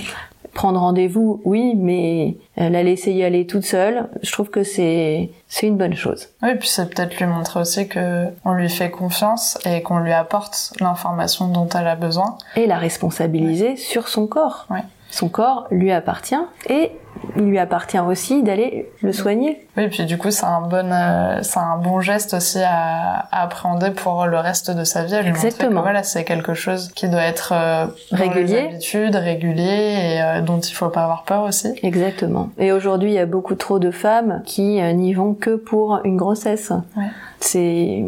Prendre 0.53 0.79
rendez-vous, 0.79 1.41
oui, 1.45 1.73
mais 1.75 2.37
euh, 2.59 2.69
la 2.69 2.83
laisser 2.83 3.11
y 3.11 3.23
aller 3.23 3.47
toute 3.47 3.65
seule, 3.65 4.07
je 4.21 4.31
trouve 4.31 4.51
que 4.51 4.63
c'est 4.63 5.31
c'est 5.47 5.65
une 5.65 5.77
bonne 5.77 5.95
chose. 5.95 6.29
Oui, 6.43 6.55
puis 6.59 6.69
c'est 6.69 6.87
peut-être 6.93 7.17
lui 7.17 7.25
montrer 7.25 7.59
aussi 7.59 7.87
que 7.87 8.27
on 8.45 8.53
lui 8.53 8.69
fait 8.69 8.91
confiance 8.91 9.57
et 9.65 9.81
qu'on 9.81 9.97
lui 9.97 10.13
apporte 10.13 10.73
l'information 10.79 11.47
dont 11.47 11.67
elle 11.69 11.87
a 11.87 11.95
besoin. 11.95 12.37
Et 12.55 12.67
la 12.67 12.77
responsabiliser 12.77 13.77
sur 13.77 14.07
son 14.07 14.27
corps. 14.27 14.67
Ouais. 14.69 14.83
Son 15.13 15.29
corps 15.29 15.67
lui 15.69 15.91
appartient 15.91 16.43
et 16.67 16.91
il 17.37 17.43
lui 17.43 17.59
appartient 17.59 17.99
aussi 17.99 18.41
d'aller 18.41 18.89
le 19.03 19.11
soigner. 19.11 19.67
Oui, 19.77 19.87
puis 19.87 20.05
du 20.05 20.17
coup, 20.17 20.31
c'est 20.31 20.47
un 20.47 20.61
bon, 20.61 20.91
euh, 20.91 21.37
c'est 21.43 21.59
un 21.59 21.77
bon 21.77 22.01
geste 22.01 22.33
aussi 22.33 22.57
à, 22.57 23.27
à, 23.31 23.43
appréhender 23.43 23.91
pour 23.91 24.25
le 24.25 24.39
reste 24.39 24.71
de 24.71 24.83
sa 24.83 25.03
vie. 25.03 25.13
À 25.13 25.21
lui 25.21 25.29
Exactement. 25.29 25.69
montrer 25.69 25.81
que 25.81 25.83
voilà, 25.83 26.01
c'est 26.01 26.23
quelque 26.23 26.55
chose 26.55 26.91
qui 26.95 27.09
doit 27.09 27.21
être 27.21 27.53
euh, 27.55 27.85
régulier, 28.11 28.69
habitudes, 28.71 29.15
régulier 29.15 30.15
et 30.15 30.21
euh, 30.23 30.41
dont 30.41 30.59
il 30.59 30.73
faut 30.73 30.89
pas 30.89 31.03
avoir 31.03 31.25
peur 31.25 31.43
aussi. 31.43 31.75
Exactement. 31.83 32.49
Et 32.57 32.71
aujourd'hui, 32.71 33.11
il 33.11 33.15
y 33.15 33.19
a 33.19 33.27
beaucoup 33.27 33.53
trop 33.53 33.77
de 33.77 33.91
femmes 33.91 34.41
qui 34.47 34.81
euh, 34.81 34.93
n'y 34.93 35.13
vont 35.13 35.35
que 35.35 35.55
pour 35.55 35.99
une 36.05 36.17
grossesse. 36.17 36.71
Ouais. 36.97 37.03
C'est 37.39 38.03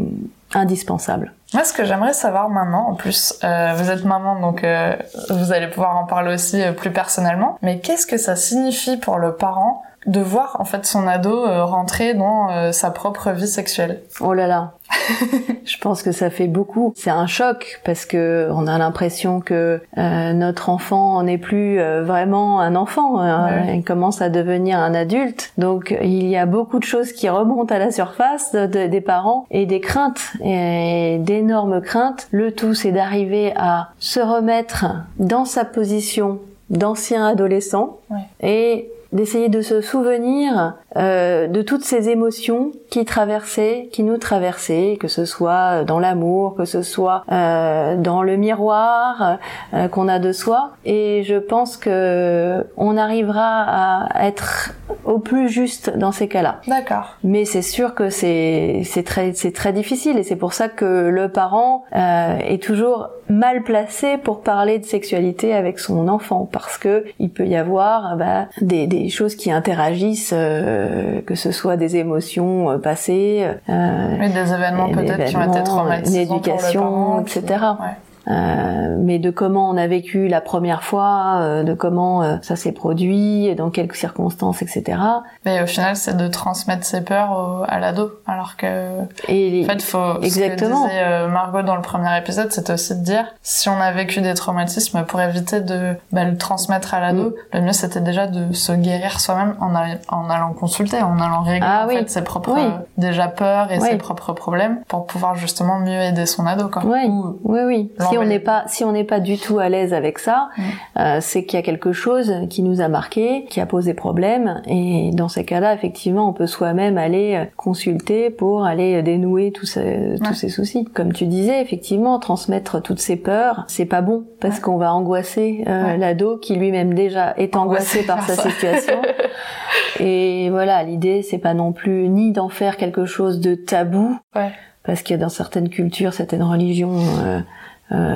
indispensable. 0.56 1.34
Moi, 1.53 1.63
ce 1.63 1.73
que 1.73 1.86
j'aimerais 1.86 2.13
savoir 2.13 2.49
maintenant, 2.49 2.89
en 2.89 2.95
plus, 2.95 3.39
euh, 3.43 3.73
vous 3.75 3.91
êtes 3.91 4.03
maman, 4.03 4.39
donc 4.39 4.63
euh, 4.63 4.95
vous 5.29 5.53
allez 5.53 5.67
pouvoir 5.67 5.95
en 5.95 6.05
parler 6.05 6.34
aussi 6.34 6.62
euh, 6.62 6.73
plus 6.73 6.91
personnellement, 6.91 7.58
mais 7.62 7.79
qu'est-ce 7.79 8.08
que 8.08 8.17
ça 8.17 8.36
signifie 8.36 8.97
pour 8.97 9.17
le 9.17 9.36
parent 9.36 9.84
de 10.06 10.20
voir 10.20 10.58
en 10.60 10.65
fait 10.65 10.86
son 10.86 11.08
ado 11.08 11.46
euh, 11.46 11.65
rentrer 11.65 12.13
dans 12.13 12.52
euh, 12.52 12.72
sa 12.72 12.91
propre 12.91 13.32
vie 13.32 13.48
sexuelle 13.48 14.02
Oh 14.22 14.34
là 14.34 14.48
là 14.48 14.74
Je 15.65 15.78
pense 15.80 16.04
que 16.04 16.12
ça 16.12 16.30
fait 16.30 16.48
beaucoup. 16.48 16.94
C'est 16.96 17.10
un 17.10 17.26
choc 17.26 17.82
parce 17.84 18.06
que 18.06 18.50
on 18.52 18.68
a 18.68 18.78
l'impression 18.78 19.39
que 19.39 19.82
euh, 19.98 20.34
notre 20.34 20.70
enfant 20.70 21.24
n'est 21.24 21.39
plus 21.39 21.80
vraiment 22.04 22.62
un 22.62 22.76
enfant. 22.76 23.20
Hein. 23.20 23.65
Ouais. 23.65 23.78
Il 23.78 23.84
commence 23.84 24.22
à 24.22 24.30
devenir 24.30 24.78
un 24.80 24.94
adulte. 24.94 25.52
Donc 25.58 25.96
il 26.04 26.28
y 26.28 26.38
a 26.38 26.46
beaucoup 26.46 26.78
de 26.78 26.84
choses 26.84 27.13
qui 27.13 27.28
remontent 27.30 27.74
à 27.74 27.80
la 27.80 27.91
surface 27.91 28.52
de, 28.54 28.68
de, 28.68 28.86
des 28.86 29.02
parents 29.02 29.48
et 29.50 29.65
des 29.65 29.80
craintes 29.80 30.34
et 30.44 31.18
d'énormes 31.20 31.82
craintes. 31.82 32.28
Le 32.32 32.52
tout, 32.52 32.76
c'est 32.76 32.91
d'arriver 32.91 33.54
à 33.58 33.89
se 34.00 34.20
remettre 34.20 34.86
dans 35.18 35.46
sa 35.46 35.65
position 35.65 36.39
d'ancien 36.70 37.28
adolescent 37.28 37.98
ouais. 38.12 38.18
et 38.41 38.89
d'essayer 39.15 39.49
de 39.49 39.62
se 39.62 39.82
souvenir 39.82 40.75
euh, 40.97 41.47
de 41.47 41.62
toutes 41.62 41.84
ces 41.84 42.10
émotions 42.10 42.71
qui 42.89 43.06
traversaient, 43.06 43.89
qui 43.91 44.04
nous 44.04 44.17
traversaient, 44.17 44.97
que 44.99 45.08
ce 45.08 45.25
soit 45.25 45.84
dans 45.84 45.99
l'amour, 45.99 46.56
que 46.56 46.65
ce 46.65 46.82
soit 46.82 47.23
euh, 47.32 47.95
dans 47.95 48.21
le 48.21 48.36
miroir 48.36 49.39
euh, 49.73 49.88
qu'on 49.88 50.08
a 50.08 50.19
de 50.19 50.32
soi. 50.32 50.73
Et 50.86 51.23
je 51.23 51.36
pense 51.36 51.78
que 51.78 52.65
on 52.78 52.97
arrivera 52.97 53.63
à 54.04 54.28
être 54.28 54.73
au 55.06 55.19
plus 55.19 55.49
juste 55.49 55.97
dans 55.97 56.12
ces 56.12 56.28
cas-là. 56.28 56.62
D'accord. 56.67 57.15
Mais 57.23 57.45
c'est 57.45 57.62
sûr 57.62 57.95
que 57.95 58.10
c'est 58.10 58.82
c'est 58.84 59.04
très 59.04 59.34
c'est 59.34 59.51
très 59.51 59.71
difficile 59.73 60.17
et 60.17 60.23
c'est 60.23 60.36
pour 60.36 60.54
ça 60.54 60.67
que 60.67 61.10
le 61.10 61.30
parent 61.30 61.86
euh, 61.95 62.38
est 62.39 62.62
toujours 62.62 63.10
mal 63.30 63.63
placé 63.63 64.17
pour 64.17 64.41
parler 64.41 64.80
de 64.80 64.86
sexualité 64.86 65.54
avec 65.54 65.80
son 65.80 66.08
enfant 66.08 66.47
parce 66.51 66.78
que 66.78 67.06
il 67.19 67.30
peut 67.30 67.47
y 67.47 67.56
avoir 67.56 68.17
bah, 68.17 68.47
des, 68.62 68.86
des 68.88 69.05
choses 69.10 69.36
qui 69.36 69.52
interagissent, 69.52 70.34
euh, 70.36 71.22
que 71.22 71.36
ce 71.36 71.52
soit 71.52 71.78
des 71.78 71.98
émotions 71.98 72.72
euh, 72.72 72.78
passées, 72.78 73.46
euh, 73.70 74.18
oui, 74.20 74.30
des 74.30 74.54
événements 74.54 74.89
peut-être 74.91 75.26
qui 75.26 75.36
ont 75.36 75.52
été 75.52 75.63
traumatisants, 75.63 76.15
une 76.15 76.22
éducation, 76.22 77.22
etc. 77.22 77.44
Ouais. 77.80 77.88
Euh, 78.27 78.95
mais 78.99 79.19
de 79.19 79.29
comment 79.29 79.69
on 79.69 79.77
a 79.77 79.88
vécu 79.88 80.27
la 80.27 80.41
première 80.41 80.83
fois, 80.83 81.39
euh, 81.41 81.63
de 81.63 81.73
comment 81.73 82.23
euh, 82.23 82.38
ça 82.41 82.55
s'est 82.55 82.71
produit, 82.71 83.53
dans 83.55 83.69
quelles 83.69 83.91
circonstances, 83.93 84.61
etc. 84.61 84.97
Mais 85.45 85.61
au 85.61 85.67
final, 85.67 85.95
c'est 85.95 86.17
de 86.17 86.27
transmettre 86.27 86.85
ses 86.85 87.01
peurs 87.01 87.31
au, 87.31 87.63
à 87.67 87.79
l'ado, 87.79 88.11
alors 88.25 88.57
que 88.57 89.01
Et 89.27 89.63
en 89.63 89.69
fait, 89.71 89.81
faut 89.81 90.21
exactement. 90.21 90.83
Ce 90.83 90.88
que 90.88 90.89
disait 90.89 91.03
euh, 91.03 91.27
Margot 91.27 91.61
dans 91.61 91.75
le 91.75 91.81
premier 91.81 92.17
épisode, 92.17 92.51
c'était 92.51 92.73
aussi 92.73 92.95
de 92.95 93.03
dire 93.03 93.25
si 93.43 93.69
on 93.69 93.79
a 93.79 93.91
vécu 93.91 94.21
des 94.21 94.33
traumatismes, 94.33 95.03
pour 95.05 95.21
éviter 95.21 95.61
de 95.61 95.95
bah, 96.11 96.23
le 96.23 96.38
transmettre 96.38 96.93
à 96.93 96.99
l'ado, 96.99 97.29
mm. 97.29 97.33
le 97.53 97.61
mieux 97.61 97.73
c'était 97.73 98.01
déjà 98.01 98.27
de 98.27 98.53
se 98.53 98.71
guérir 98.71 99.19
soi-même 99.19 99.55
en, 99.59 99.73
en, 100.09 100.29
allant 100.29 100.53
consulter, 100.53 101.01
en 101.01 101.19
allant 101.19 101.41
régler 101.41 101.67
ah, 101.69 101.83
en 101.85 101.88
oui. 101.88 101.97
fait 101.97 102.09
ses 102.09 102.23
propres 102.23 102.53
oui. 102.53 102.67
déjà 102.97 103.27
peurs 103.27 103.71
et 103.71 103.79
oui. 103.79 103.89
ses 103.89 103.97
propres 103.97 104.33
problèmes 104.33 104.81
pour 104.88 105.05
pouvoir 105.05 105.35
justement 105.35 105.79
mieux 105.79 105.99
aider 105.99 106.25
son 106.25 106.45
ado. 106.45 106.69
Quoi. 106.69 106.83
Oui, 106.85 107.05
Ou 107.07 107.39
oui, 107.43 107.59
oui. 107.65 107.91
Si 108.15 108.25
on 108.25 108.30
n'est 108.30 108.39
pas, 108.39 108.63
si 108.67 108.84
on 108.84 108.91
n'est 108.91 109.04
pas 109.04 109.19
du 109.19 109.38
tout 109.38 109.60
à 109.60 109.69
l'aise 109.69 109.93
avec 109.93 110.19
ça, 110.19 110.49
euh, 110.97 111.17
c'est 111.21 111.45
qu'il 111.45 111.58
y 111.58 111.60
a 111.60 111.65
quelque 111.65 111.91
chose 111.91 112.34
qui 112.49 112.63
nous 112.63 112.82
a 112.82 112.88
marqué, 112.88 113.45
qui 113.49 113.60
a 113.60 113.65
posé 113.65 113.93
problème, 113.93 114.62
et 114.67 115.12
dans 115.13 115.30
ces 115.30 115.45
cas-là, 115.45 115.73
effectivement, 115.73 116.30
on 116.30 116.34
peut 116.34 116.47
soi-même 116.47 116.97
aller 116.97 117.49
consulter 117.58 118.30
pour 118.30 118.65
aller 118.65 119.01
dénouer 119.04 119.51
tous 119.51 119.65
ces, 119.65 119.82
ouais. 119.82 120.15
tous 120.23 120.34
ces 120.34 120.49
soucis. 120.49 120.86
Comme 120.86 121.13
tu 121.13 121.25
disais, 121.25 121.62
effectivement, 121.62 122.19
transmettre 122.19 122.82
toutes 122.82 122.99
ces 122.99 123.15
peurs, 123.15 123.65
c'est 123.67 123.86
pas 123.86 124.01
bon 124.01 124.25
parce 124.39 124.56
ouais. 124.56 124.62
qu'on 124.62 124.78
va 124.78 124.93
angoisser 124.93 125.63
euh, 125.67 125.84
ouais. 125.84 125.97
l'ado 125.97 126.38
qui 126.38 126.56
lui-même 126.56 126.93
déjà 126.93 127.34
est 127.38 127.56
angoissé, 127.56 128.04
par 128.04 128.23
sa 128.23 128.36
ça. 128.36 128.49
situation. 128.49 129.01
et 129.99 130.49
voilà, 130.49 130.84
l'idée, 130.84 131.21
c'est 131.21 131.38
pas 131.38 131.54
non 131.54 131.71
plus 131.71 132.10
ni 132.10 132.32
d'en 132.32 132.49
faire 132.49 132.78
quelque 132.78 133.06
chose 133.06 133.39
de 133.39 133.56
tabou, 133.56 134.17
ouais. 134.36 134.51
parce 134.84 135.04
que 135.04 135.13
dans 135.13 135.30
certaines 135.30 135.69
cultures, 135.69 136.13
certaines 136.13 136.43
religions. 136.43 136.97
Euh, 136.97 137.39
euh, 137.39 137.39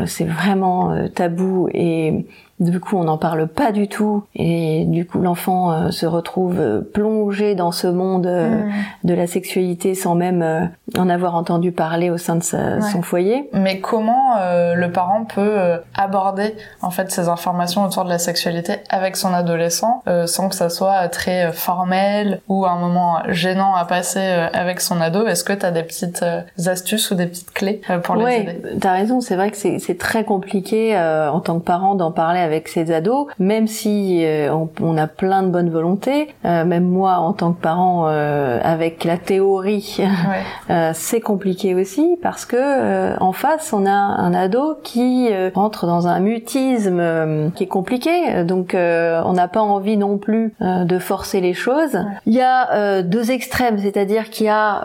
c'est 0.06 0.26
vraiment 0.26 0.92
euh, 0.92 1.08
tabou 1.08 1.70
et 1.74 2.26
Du 2.60 2.80
coup, 2.80 2.98
on 2.98 3.04
n'en 3.04 3.18
parle 3.18 3.48
pas 3.48 3.72
du 3.72 3.88
tout 3.88 4.24
et 4.36 4.86
du 4.86 5.06
coup, 5.06 5.20
l'enfant 5.20 5.92
se 5.92 6.06
retrouve 6.06 6.84
plongé 6.94 7.56
dans 7.56 7.72
ce 7.72 7.88
monde 7.88 8.28
mm. 8.28 9.08
de 9.08 9.14
la 9.14 9.28
sexualité 9.28 9.96
sans 9.96 10.16
même 10.16 10.70
en 10.98 11.10
avoir 11.10 11.36
entendu 11.36 11.72
parler 11.72 12.10
au 12.10 12.18
sein 12.18 12.36
de 12.36 12.44
son 12.44 13.02
foyer. 13.02 13.50
Mais 13.54 13.80
comment 13.80 14.36
le 14.76 14.88
parent 14.88 15.26
peut 15.26 15.58
aborder 15.96 16.56
en 16.82 16.92
fait 16.92 17.12
ces 17.12 17.30
informations 17.30 17.86
autour 17.86 18.04
de 18.04 18.10
la 18.10 18.20
sexualité 18.20 18.78
avec 18.90 19.16
son 19.16 19.34
adolescent 19.34 20.04
sans 20.26 20.50
que 20.50 20.56
ça 20.56 20.70
soit 20.70 21.08
très 21.10 21.52
formel 21.52 22.42
ou 22.48 22.66
un 22.66 22.78
moment 22.78 23.20
gênant 23.30 23.76
à 23.76 23.86
passer 23.86 24.20
avec 24.54 24.82
son 24.82 25.02
ado? 25.02 25.26
Est-ce 25.26 25.44
que 25.44 25.54
tu 25.54 25.66
as 25.66 25.72
des 25.72 25.84
petites 25.84 26.26
astuces 26.66 27.12
ou 27.12 27.16
des 27.16 27.28
petites 27.28 27.52
clés 27.52 27.82
pour 28.04 28.16
les 28.16 28.36
aider? 28.36 28.62
T'as 28.80 28.94
raison, 28.94 29.22
c'est 29.22 29.36
vrai 29.36 29.52
que 29.52 29.58
c'est 29.58 29.98
très 29.98 30.24
compliqué 30.24 30.96
euh, 30.96 31.32
en 31.32 31.40
tant 31.40 31.60
que 31.60 31.66
parent 31.66 31.96
d'en 31.96 32.12
parler 32.12 32.40
avec 32.40 32.49
ses 32.68 32.92
ados, 32.92 33.28
même 33.40 33.68
si 33.68 34.22
euh, 34.24 34.54
on, 34.82 34.98
a 34.98 35.08
plein 35.08 35.44
de 35.44 35.50
bonnes 35.50 35.70
volontés. 35.70 36.30
Euh, 36.46 36.66
même 36.66 36.86
moi, 36.86 37.18
en 37.18 37.34
tant 37.34 37.54
que 37.54 37.62
parent, 37.62 38.06
avec 38.06 39.04
la 39.04 39.18
théorie, 39.18 40.00
c'est 40.94 41.22
compliqué 41.22 41.76
aussi 41.76 42.18
parce 42.22 42.46
que 42.46 43.18
en 43.20 43.32
face, 43.32 43.74
on 43.74 43.86
a 43.86 43.92
un 43.92 44.34
ado 44.34 44.78
qui 44.84 45.30
rentre 45.54 45.86
dans 45.86 46.08
un 46.08 46.20
mutisme 46.20 47.52
qui 47.56 47.64
est 47.64 47.68
compliqué. 47.68 48.44
Donc, 48.44 48.76
on 48.76 49.34
n'a 49.34 49.48
pas 49.48 49.62
envie 49.62 49.98
non 49.98 50.18
plus 50.18 50.54
de 50.60 51.00
forcer 51.00 51.42
les 51.42 51.54
choses. 51.54 52.00
Il 52.26 52.34
y 52.34 52.42
a 52.42 53.02
deux 53.02 53.32
extrêmes, 53.32 53.78
c'est-à-dire 53.80 54.30
qu'il 54.30 54.48
y 54.48 54.50
a 54.50 54.82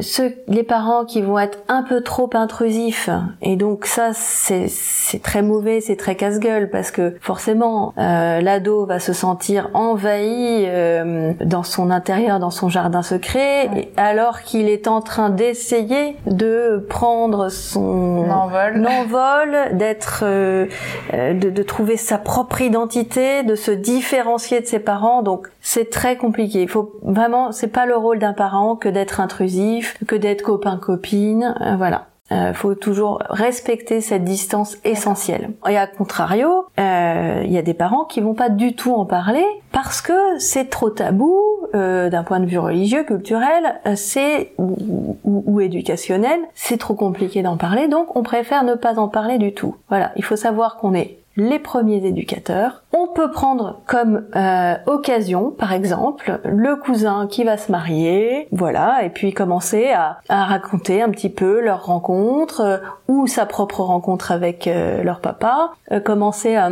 ceux, 0.00 0.34
les 0.48 0.62
parents 0.62 1.04
qui 1.04 1.22
vont 1.22 1.38
être 1.38 1.58
un 1.68 1.82
peu 1.82 2.02
trop 2.02 2.30
intrusifs 2.34 3.10
et 3.42 3.56
donc 3.56 3.86
ça, 3.86 4.10
c'est 4.12 5.22
très 5.22 5.42
mauvais, 5.42 5.80
c'est 5.80 5.96
très 5.96 6.14
casse-gueule 6.14 6.47
parce 6.70 6.90
que 6.90 7.16
forcément, 7.20 7.94
euh, 7.98 8.40
l'ado 8.40 8.86
va 8.86 8.98
se 8.98 9.12
sentir 9.12 9.70
envahi 9.74 10.64
euh, 10.66 11.32
dans 11.44 11.62
son 11.62 11.90
intérieur, 11.90 12.38
dans 12.38 12.50
son 12.50 12.68
jardin 12.68 13.02
secret, 13.02 13.90
alors 13.96 14.42
qu'il 14.42 14.68
est 14.68 14.88
en 14.88 15.00
train 15.00 15.30
d'essayer 15.30 16.16
de 16.26 16.84
prendre 16.88 17.48
son 17.48 18.26
envol, 18.30 19.56
d'être, 19.72 20.22
euh, 20.24 20.66
de, 21.12 21.50
de 21.50 21.62
trouver 21.62 21.96
sa 21.96 22.18
propre 22.18 22.60
identité, 22.60 23.42
de 23.42 23.54
se 23.54 23.70
différencier 23.70 24.60
de 24.60 24.66
ses 24.66 24.80
parents. 24.80 25.22
Donc 25.22 25.48
c'est 25.60 25.90
très 25.90 26.16
compliqué. 26.16 26.62
Il 26.62 26.68
faut 26.68 26.92
vraiment, 27.02 27.52
c'est 27.52 27.68
pas 27.68 27.86
le 27.86 27.96
rôle 27.96 28.18
d'un 28.18 28.32
parent 28.32 28.76
que 28.76 28.88
d'être 28.88 29.20
intrusif, 29.20 29.96
que 30.06 30.16
d'être 30.16 30.42
copain 30.42 30.78
copine, 30.78 31.54
voilà. 31.76 32.07
Euh, 32.30 32.52
faut 32.52 32.74
toujours 32.74 33.22
respecter 33.30 34.00
cette 34.00 34.24
distance 34.24 34.76
essentielle. 34.84 35.50
Et 35.68 35.78
à 35.78 35.86
contrario, 35.86 36.66
euh, 36.78 37.42
il 37.44 37.50
y 37.50 37.58
a 37.58 37.62
des 37.62 37.74
parents 37.74 38.04
qui 38.04 38.20
vont 38.20 38.34
pas 38.34 38.50
du 38.50 38.74
tout 38.74 38.92
en 38.92 39.06
parler 39.06 39.44
parce 39.72 40.02
que 40.02 40.38
c'est 40.38 40.68
trop 40.68 40.90
tabou 40.90 41.34
euh, 41.74 42.08
d'un 42.08 42.22
point 42.22 42.40
de 42.40 42.46
vue 42.46 42.58
religieux, 42.58 43.04
culturel, 43.04 43.80
euh, 43.86 43.92
c'est 43.94 44.52
ou, 44.58 45.16
ou, 45.24 45.60
éducationnel, 45.60 46.38
c'est 46.54 46.78
trop 46.78 46.94
compliqué 46.94 47.42
d'en 47.42 47.56
parler, 47.56 47.88
donc 47.88 48.16
on 48.16 48.22
préfère 48.22 48.64
ne 48.64 48.74
pas 48.74 48.98
en 48.98 49.08
parler 49.08 49.38
du 49.38 49.52
tout. 49.52 49.76
Voilà, 49.88 50.12
il 50.16 50.24
faut 50.24 50.36
savoir 50.36 50.76
qu'on 50.76 50.94
est 50.94 51.18
les 51.38 51.60
premiers 51.60 52.04
éducateurs. 52.04 52.82
On 52.92 53.06
peut 53.06 53.30
prendre 53.30 53.80
comme 53.86 54.24
euh, 54.34 54.74
occasion, 54.86 55.50
par 55.52 55.72
exemple, 55.72 56.40
le 56.44 56.74
cousin 56.74 57.28
qui 57.28 57.44
va 57.44 57.56
se 57.56 57.70
marier, 57.70 58.48
voilà, 58.50 59.04
et 59.04 59.08
puis 59.08 59.32
commencer 59.32 59.90
à, 59.90 60.18
raconter 60.28 61.00
un 61.00 61.10
petit 61.10 61.30
peu 61.30 61.60
leur 61.60 61.86
rencontre 61.86 62.60
euh, 62.60 62.78
ou 63.06 63.28
sa 63.28 63.46
propre 63.46 63.82
rencontre 63.82 64.32
avec 64.32 64.66
euh, 64.66 65.02
leur 65.04 65.20
papa, 65.20 65.72
commencer 66.04 66.56
à, 66.56 66.70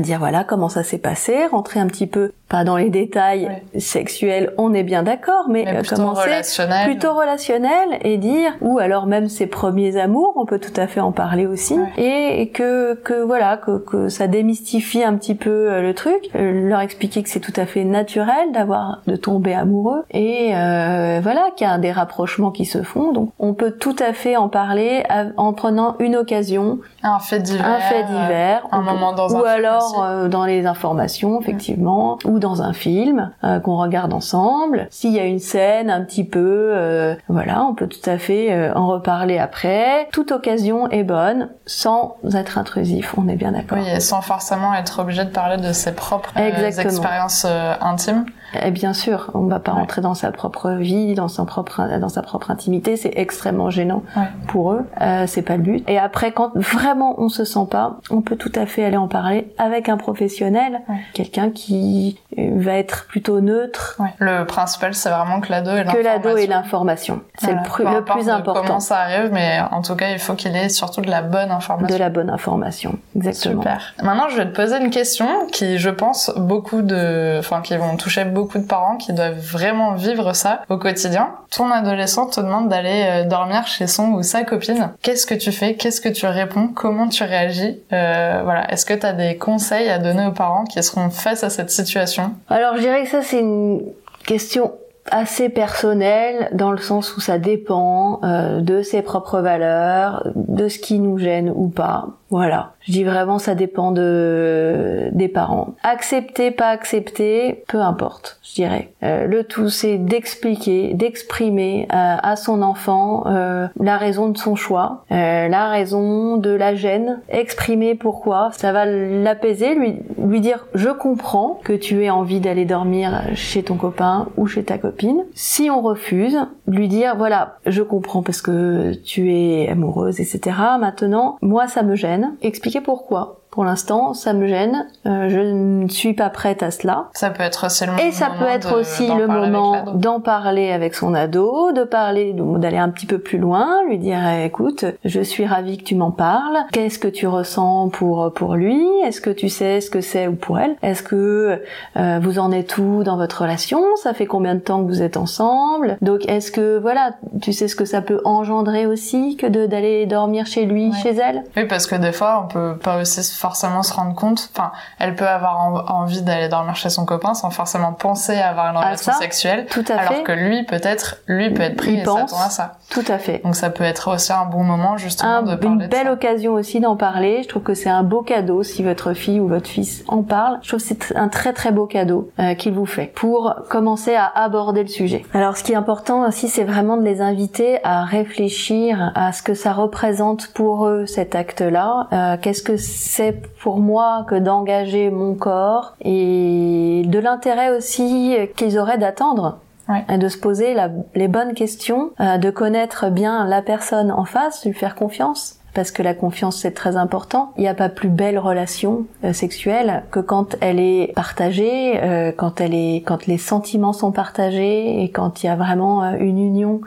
dire 0.00 0.18
voilà 0.18 0.42
comment 0.42 0.68
ça 0.68 0.82
s'est 0.82 0.98
passé, 0.98 1.46
rentrer 1.46 1.78
un 1.78 1.86
petit 1.86 2.08
peu 2.08 2.32
pas 2.50 2.64
dans 2.64 2.76
les 2.76 2.90
détails 2.90 3.48
sexuels, 3.78 4.52
on 4.58 4.74
est 4.74 4.82
bien 4.82 5.04
d'accord, 5.04 5.46
mais, 5.48 5.64
plutôt 5.64 5.96
commencer 5.96 6.22
relationnel. 6.22 6.84
plutôt 6.84 7.14
relationnel 7.14 7.98
et 8.02 8.18
dire 8.18 8.52
ou 8.60 8.80
alors 8.80 9.06
même 9.06 9.28
ses 9.28 9.46
premiers 9.46 9.96
amours, 9.96 10.32
on 10.34 10.44
peut 10.46 10.58
tout 10.58 10.78
à 10.78 10.88
fait 10.88 10.98
en 10.98 11.12
parler 11.12 11.46
aussi, 11.46 11.78
et, 11.96 12.50
que 12.52 12.94
que 12.94 13.22
voilà 13.22 13.56
que, 13.56 13.78
que 13.78 14.08
ça 14.08 14.26
démystifie 14.26 15.04
un 15.04 15.14
petit 15.14 15.36
peu 15.36 15.70
euh, 15.70 15.80
le 15.80 15.94
truc, 15.94 16.28
euh, 16.34 16.68
leur 16.68 16.80
expliquer 16.80 17.22
que 17.22 17.28
c'est 17.28 17.40
tout 17.40 17.52
à 17.56 17.66
fait 17.66 17.84
naturel 17.84 18.50
d'avoir 18.52 19.00
de 19.06 19.14
tomber 19.14 19.54
amoureux 19.54 20.02
et 20.10 20.50
euh, 20.54 21.20
voilà 21.22 21.50
qu'il 21.56 21.68
y 21.68 21.70
a 21.70 21.78
des 21.78 21.92
rapprochements 21.92 22.50
qui 22.50 22.64
se 22.64 22.82
font. 22.82 23.12
Donc 23.12 23.30
on 23.38 23.54
peut 23.54 23.70
tout 23.70 23.96
à 24.00 24.12
fait 24.12 24.36
en 24.36 24.48
parler 24.48 25.04
en 25.36 25.52
prenant 25.52 25.94
une 26.00 26.16
occasion, 26.16 26.80
un 27.04 27.20
fait 27.20 27.38
divers, 27.38 27.64
un 27.64 27.80
fait 27.80 28.04
divers, 28.04 28.66
un 28.72 28.82
moment 28.82 29.12
dans 29.12 29.28
ou 29.30 29.44
alors 29.44 30.28
dans 30.28 30.44
les 30.44 30.66
informations 30.66 31.40
effectivement, 31.40 32.18
ou 32.24 32.39
dans 32.40 32.62
un 32.62 32.72
film 32.72 33.30
qu'on 33.62 33.76
regarde 33.76 34.12
ensemble. 34.12 34.86
S'il 34.90 35.12
y 35.12 35.20
a 35.20 35.24
une 35.24 35.38
scène 35.38 35.90
un 35.90 36.02
petit 36.02 36.24
peu, 36.24 37.16
voilà, 37.28 37.64
on 37.64 37.74
peut 37.74 37.86
tout 37.86 38.10
à 38.10 38.18
fait 38.18 38.70
en 38.74 38.88
reparler 38.88 39.38
après. 39.38 40.08
Toute 40.12 40.32
occasion 40.32 40.88
est 40.90 41.04
bonne, 41.04 41.48
sans 41.66 42.16
être 42.34 42.58
intrusif. 42.58 43.14
On 43.16 43.28
est 43.28 43.36
bien 43.36 43.52
d'accord 43.52 43.78
sans 44.00 44.22
forcément 44.22 44.74
être 44.74 45.00
obligé 45.00 45.24
de 45.24 45.30
parler 45.30 45.56
de 45.56 45.72
ses 45.72 45.92
propres 45.92 46.32
euh, 46.36 46.66
expériences 46.66 47.46
euh, 47.48 47.74
intimes. 47.80 48.26
Et 48.62 48.70
bien 48.70 48.92
sûr, 48.92 49.30
on 49.34 49.40
ne 49.40 49.50
va 49.50 49.60
pas 49.60 49.72
rentrer 49.72 50.00
dans 50.00 50.14
sa 50.14 50.32
propre 50.32 50.72
vie, 50.72 51.14
dans 51.14 51.28
son 51.28 51.44
propre, 51.44 51.98
dans 51.98 52.08
sa 52.08 52.22
propre 52.22 52.50
intimité. 52.50 52.96
C'est 52.96 53.12
extrêmement 53.16 53.70
gênant 53.70 54.02
pour 54.48 54.72
eux. 54.72 54.84
Euh, 55.00 55.24
c'est 55.26 55.42
pas 55.42 55.56
le 55.56 55.62
but. 55.62 55.88
Et 55.88 55.98
après, 55.98 56.32
quand 56.32 56.52
vraiment 56.54 57.14
on 57.18 57.28
se 57.28 57.44
sent 57.44 57.66
pas, 57.70 57.98
on 58.10 58.22
peut 58.22 58.36
tout 58.36 58.52
à 58.54 58.66
fait 58.66 58.84
aller 58.84 58.96
en 58.96 59.08
parler 59.08 59.52
avec 59.58 59.88
un 59.88 59.96
professionnel, 59.96 60.80
quelqu'un 61.14 61.50
qui 61.50 62.18
va 62.36 62.74
être 62.74 63.06
plutôt 63.06 63.40
neutre. 63.40 64.00
Le 64.18 64.44
principal, 64.44 64.94
c'est 64.94 65.10
vraiment 65.10 65.40
que 65.40 65.50
l'ado 65.50 65.70
ait 65.70 65.84
l'information. 65.84 66.00
Que 66.00 66.04
l'ado 66.04 66.36
ait 66.36 66.46
l'information. 66.46 67.20
C'est 67.38 67.52
le, 67.52 67.94
le 67.94 68.04
plus 68.04 68.28
important. 68.28 68.62
Comment 68.66 68.80
ça 68.80 68.98
arrive, 68.98 69.30
mais 69.32 69.60
en 69.70 69.82
tout 69.82 69.94
cas, 69.94 70.10
il 70.10 70.18
faut 70.18 70.34
qu'il 70.34 70.56
ait 70.56 70.68
surtout 70.68 71.00
de 71.00 71.10
la 71.10 71.22
bonne 71.22 71.50
information. 71.50 71.94
De 71.94 72.00
la 72.00 72.10
bonne 72.10 72.30
information, 72.30 72.98
exactement. 73.16 73.62
Super. 73.62 73.94
Maintenant, 74.02 74.28
je 74.28 74.36
vais 74.36 74.46
te 74.46 74.54
poser 74.54 74.78
une 74.78 74.90
question 74.90 75.26
qui, 75.52 75.78
je 75.78 75.90
pense, 75.90 76.32
beaucoup 76.36 76.82
de, 76.82 77.38
enfin, 77.38 77.60
qui 77.60 77.76
vont 77.76 77.96
toucher 77.96 78.24
beaucoup 78.24 78.39
de 78.58 78.64
parents 78.64 78.96
qui 78.96 79.12
doivent 79.12 79.38
vraiment 79.38 79.94
vivre 79.94 80.32
ça 80.34 80.62
au 80.68 80.76
quotidien. 80.76 81.30
Ton 81.50 81.70
adolescent 81.70 82.26
te 82.26 82.40
demande 82.40 82.68
d'aller 82.68 83.04
euh, 83.04 83.24
dormir 83.28 83.66
chez 83.66 83.86
son 83.86 84.08
ou 84.12 84.22
sa 84.22 84.44
copine. 84.44 84.90
Qu'est-ce 85.02 85.26
que 85.26 85.34
tu 85.34 85.52
fais? 85.52 85.74
Qu'est-ce 85.74 86.00
que 86.00 86.08
tu 86.08 86.26
réponds? 86.26 86.68
Comment 86.74 87.08
tu 87.08 87.22
réagis? 87.24 87.80
Euh, 87.92 88.40
Voilà. 88.44 88.70
Est-ce 88.72 88.86
que 88.86 88.94
tu 88.94 89.06
as 89.06 89.12
des 89.12 89.36
conseils 89.36 89.88
à 89.88 89.98
donner 89.98 90.26
aux 90.26 90.32
parents 90.32 90.64
qui 90.64 90.82
seront 90.82 91.10
face 91.10 91.44
à 91.44 91.50
cette 91.50 91.70
situation? 91.70 92.32
Alors, 92.48 92.76
je 92.76 92.80
dirais 92.80 93.02
que 93.04 93.08
ça, 93.10 93.22
c'est 93.22 93.40
une 93.40 93.82
question 94.26 94.72
assez 95.10 95.48
personnelle 95.48 96.50
dans 96.52 96.70
le 96.70 96.78
sens 96.78 97.16
où 97.16 97.20
ça 97.20 97.38
dépend 97.38 98.20
euh, 98.22 98.60
de 98.60 98.82
ses 98.82 99.02
propres 99.02 99.40
valeurs, 99.40 100.26
de 100.36 100.68
ce 100.68 100.78
qui 100.78 100.98
nous 100.98 101.18
gêne 101.18 101.50
ou 101.54 101.68
pas. 101.68 102.08
Voilà. 102.30 102.74
Je 102.82 102.92
dis 102.92 103.04
vraiment 103.04 103.38
ça 103.38 103.54
dépend 103.54 103.90
de 103.90 105.08
des 105.12 105.28
parents. 105.28 105.74
Accepter, 105.82 106.50
pas 106.50 106.68
accepter, 106.68 107.64
peu 107.66 107.80
importe, 107.80 108.38
je 108.42 108.54
dirais. 108.54 108.92
Euh, 109.02 109.26
le 109.26 109.44
tout 109.44 109.68
c'est 109.68 109.98
d'expliquer, 109.98 110.94
d'exprimer 110.94 111.88
euh, 111.92 112.16
à 112.22 112.36
son 112.36 112.62
enfant 112.62 113.24
euh, 113.26 113.66
la 113.78 113.96
raison 113.96 114.28
de 114.28 114.38
son 114.38 114.54
choix, 114.54 115.04
la 115.10 115.68
raison 115.68 116.36
de 116.36 116.50
la 116.50 116.74
gêne, 116.74 117.20
exprimer 117.28 117.94
pourquoi, 117.94 118.50
ça 118.52 118.72
va 118.72 118.86
l'apaiser, 118.86 119.74
lui 119.74 119.96
lui 120.18 120.40
dire 120.40 120.66
je 120.74 120.88
comprends 120.88 121.60
que 121.64 121.72
tu 121.72 122.04
aies 122.04 122.10
envie 122.10 122.40
d'aller 122.40 122.64
dormir 122.64 123.22
chez 123.34 123.62
ton 123.62 123.74
copain 123.76 124.28
ou 124.36 124.46
chez 124.46 124.62
ta 124.64 124.78
copine. 124.78 125.24
Si 125.34 125.70
on 125.70 125.80
refuse, 125.80 126.38
lui 126.68 126.88
dire 126.88 127.16
voilà, 127.16 127.56
je 127.66 127.82
comprends 127.82 128.22
parce 128.22 128.42
que 128.42 128.94
tu 128.94 129.34
es 129.34 129.68
amoureuse, 129.68 130.20
etc. 130.20 130.56
Maintenant, 130.78 131.36
moi 131.42 131.66
ça 131.66 131.82
me 131.82 131.96
gêne 131.96 132.19
expliquer 132.42 132.80
pourquoi. 132.80 133.39
Pour 133.50 133.64
l'instant, 133.64 134.14
ça 134.14 134.32
me 134.32 134.46
gêne. 134.46 134.86
Euh, 135.06 135.28
je 135.28 135.40
ne 135.40 135.88
suis 135.88 136.14
pas 136.14 136.30
prête 136.30 136.62
à 136.62 136.70
cela. 136.70 137.08
Ça 137.14 137.30
peut 137.30 137.42
être 137.42 137.66
aussi 137.66 137.84
le 137.84 137.92
moment. 137.92 138.02
Et 138.02 138.12
ça 138.12 138.30
peut 138.38 138.46
être 138.46 138.78
aussi 138.78 139.08
le 139.08 139.26
moment 139.26 139.84
d'en 139.94 140.20
parler 140.20 140.70
avec 140.70 140.94
son 140.94 141.14
ado, 141.14 141.72
de 141.72 141.82
parler, 141.84 142.34
d'aller 142.36 142.78
un 142.78 142.90
petit 142.90 143.06
peu 143.06 143.18
plus 143.18 143.38
loin, 143.38 143.82
lui 143.88 143.98
dire 143.98 144.20
eh, 144.24 144.44
écoute, 144.44 144.84
je 145.04 145.20
suis 145.20 145.46
ravie 145.46 145.78
que 145.78 145.84
tu 145.84 145.94
m'en 145.94 146.10
parles. 146.12 146.58
Qu'est-ce 146.72 146.98
que 146.98 147.08
tu 147.08 147.26
ressens 147.26 147.88
pour 147.88 148.32
pour 148.34 148.54
lui? 148.54 148.80
Est-ce 149.04 149.20
que 149.20 149.30
tu 149.30 149.48
sais 149.48 149.80
ce 149.80 149.90
que 149.90 150.00
c'est 150.00 150.28
ou 150.28 150.36
pour 150.36 150.58
elle? 150.58 150.76
Est-ce 150.82 151.02
que 151.02 151.60
euh, 151.96 152.20
vous 152.22 152.38
en 152.38 152.52
êtes 152.52 152.78
où 152.78 153.02
dans 153.02 153.16
votre 153.16 153.42
relation? 153.42 153.82
Ça 153.96 154.14
fait 154.14 154.26
combien 154.26 154.54
de 154.54 154.60
temps 154.60 154.84
que 154.84 154.88
vous 154.88 155.02
êtes 155.02 155.16
ensemble? 155.16 155.96
Donc 156.02 156.26
est-ce 156.28 156.52
que 156.52 156.78
voilà, 156.78 157.14
tu 157.42 157.52
sais 157.52 157.66
ce 157.66 157.76
que 157.76 157.84
ça 157.84 158.00
peut 158.00 158.20
engendrer 158.24 158.86
aussi 158.86 159.36
que 159.36 159.46
d'aller 159.46 160.06
dormir 160.06 160.46
chez 160.46 160.66
lui, 160.66 160.92
chez 161.02 161.10
elle? 161.16 161.42
Oui, 161.56 161.64
parce 161.66 161.86
que 161.86 161.96
des 161.96 162.12
fois, 162.12 162.44
on 162.44 162.52
peut 162.52 162.78
pas 162.78 163.00
aussi 163.00 163.22
forcément 163.40 163.82
se 163.82 163.92
rendre 163.94 164.14
compte. 164.14 164.50
Enfin, 164.54 164.72
elle 164.98 165.14
peut 165.16 165.26
avoir 165.26 165.90
envie 165.92 166.22
d'aller 166.22 166.48
dormir 166.48 166.76
chez 166.76 166.90
son 166.90 167.04
copain 167.06 167.34
sans 167.34 167.50
forcément 167.50 167.92
penser 167.92 168.36
à 168.38 168.50
avoir 168.50 168.66
une 168.70 168.76
relation 168.76 169.12
sexuelle. 169.14 169.66
Tout 169.70 169.84
à 169.88 169.94
alors 170.00 170.22
que 170.24 170.32
lui, 170.32 170.64
peut-être, 170.64 171.16
lui 171.26 171.50
peut 171.50 171.62
être 171.62 171.76
pris 171.76 171.92
Il 171.94 172.00
et 172.00 172.04
s'attend 172.04 172.22
à 172.44 172.50
ça. 172.50 172.72
Tout 172.90 173.04
à 173.08 173.18
fait. 173.18 173.40
Donc 173.44 173.56
ça 173.56 173.70
peut 173.70 173.84
être 173.84 174.12
aussi 174.14 174.32
un 174.32 174.44
bon 174.46 174.62
moment 174.62 174.96
justement 174.96 175.38
Un- 175.38 175.42
de 175.42 175.54
parler 175.54 175.66
une 175.68 175.78
de 175.78 175.86
belle 175.86 176.06
ça. 176.06 176.12
occasion 176.12 176.52
aussi 176.54 176.80
d'en 176.80 176.96
parler. 176.96 177.42
Je 177.42 177.48
trouve 177.48 177.62
que 177.62 177.74
c'est 177.74 177.88
un 177.90 178.02
beau 178.02 178.22
cadeau 178.22 178.62
si 178.62 178.82
votre 178.82 179.12
fille 179.14 179.40
ou 179.40 179.48
votre 179.48 179.68
fils 179.68 180.04
en 180.08 180.22
parle. 180.22 180.58
Je 180.62 180.68
trouve 180.68 180.80
que 180.80 180.86
c'est 180.86 181.16
un 181.16 181.28
très 181.28 181.52
très 181.52 181.72
beau 181.72 181.86
cadeau 181.86 182.30
euh, 182.38 182.54
qu'il 182.54 182.72
vous 182.72 182.86
fait 182.86 183.06
pour 183.14 183.54
commencer 183.70 184.14
à 184.14 184.26
aborder 184.26 184.82
le 184.82 184.88
sujet. 184.88 185.24
Alors 185.34 185.56
ce 185.56 185.62
qui 185.64 185.72
est 185.72 185.76
important 185.76 186.26
aussi, 186.26 186.48
c'est 186.48 186.64
vraiment 186.64 186.96
de 186.96 187.02
les 187.02 187.20
inviter 187.20 187.78
à 187.84 188.04
réfléchir 188.04 189.12
à 189.14 189.32
ce 189.32 189.42
que 189.42 189.54
ça 189.54 189.72
représente 189.72 190.48
pour 190.48 190.86
eux 190.86 191.06
cet 191.06 191.34
acte-là. 191.34 192.08
Euh, 192.12 192.36
Qu'est-ce 192.40 192.62
que 192.62 192.76
c'est 192.76 193.29
pour 193.62 193.78
moi 193.78 194.24
que 194.28 194.34
d'engager 194.34 195.10
mon 195.10 195.34
corps 195.34 195.94
et 196.02 197.02
de 197.06 197.18
l'intérêt 197.18 197.70
aussi 197.76 198.36
qu'ils 198.56 198.78
auraient 198.78 198.98
d'attendre 198.98 199.58
Ouais. 199.88 200.04
et 200.08 200.18
de 200.18 200.28
se 200.28 200.38
poser 200.38 200.72
la- 200.72 200.88
les 201.16 201.26
bonnes 201.26 201.52
questions, 201.52 202.10
euh, 202.20 202.38
de 202.38 202.50
connaître 202.50 203.10
bien 203.10 203.44
la 203.46 203.60
personne 203.60 204.12
en 204.12 204.24
face, 204.24 204.64
lui 204.64 204.72
faire 204.72 204.94
confiance. 204.94 205.56
Parce 205.74 205.90
que 205.90 206.02
la 206.02 206.14
confiance 206.14 206.56
c'est 206.60 206.70
très 206.74 206.96
important. 206.96 207.50
Il 207.56 207.62
n'y 207.62 207.68
a 207.68 207.74
pas 207.74 207.88
plus 207.88 208.08
belle 208.08 208.38
relation 208.38 209.06
euh, 209.24 209.32
sexuelle 209.32 210.04
que 210.12 210.20
quand 210.20 210.56
elle 210.60 210.78
est 210.78 211.12
partagée, 211.16 212.00
euh, 212.02 212.30
quand 212.36 212.60
elle 212.60 212.74
est, 212.74 213.02
quand 213.04 213.26
les 213.26 213.38
sentiments 213.38 213.92
sont 213.92 214.12
partagés 214.12 215.02
et 215.02 215.10
quand 215.10 215.42
il 215.42 215.46
y 215.46 215.48
a 215.48 215.56
vraiment 215.56 216.04
une 216.14 216.38
union 216.38 216.80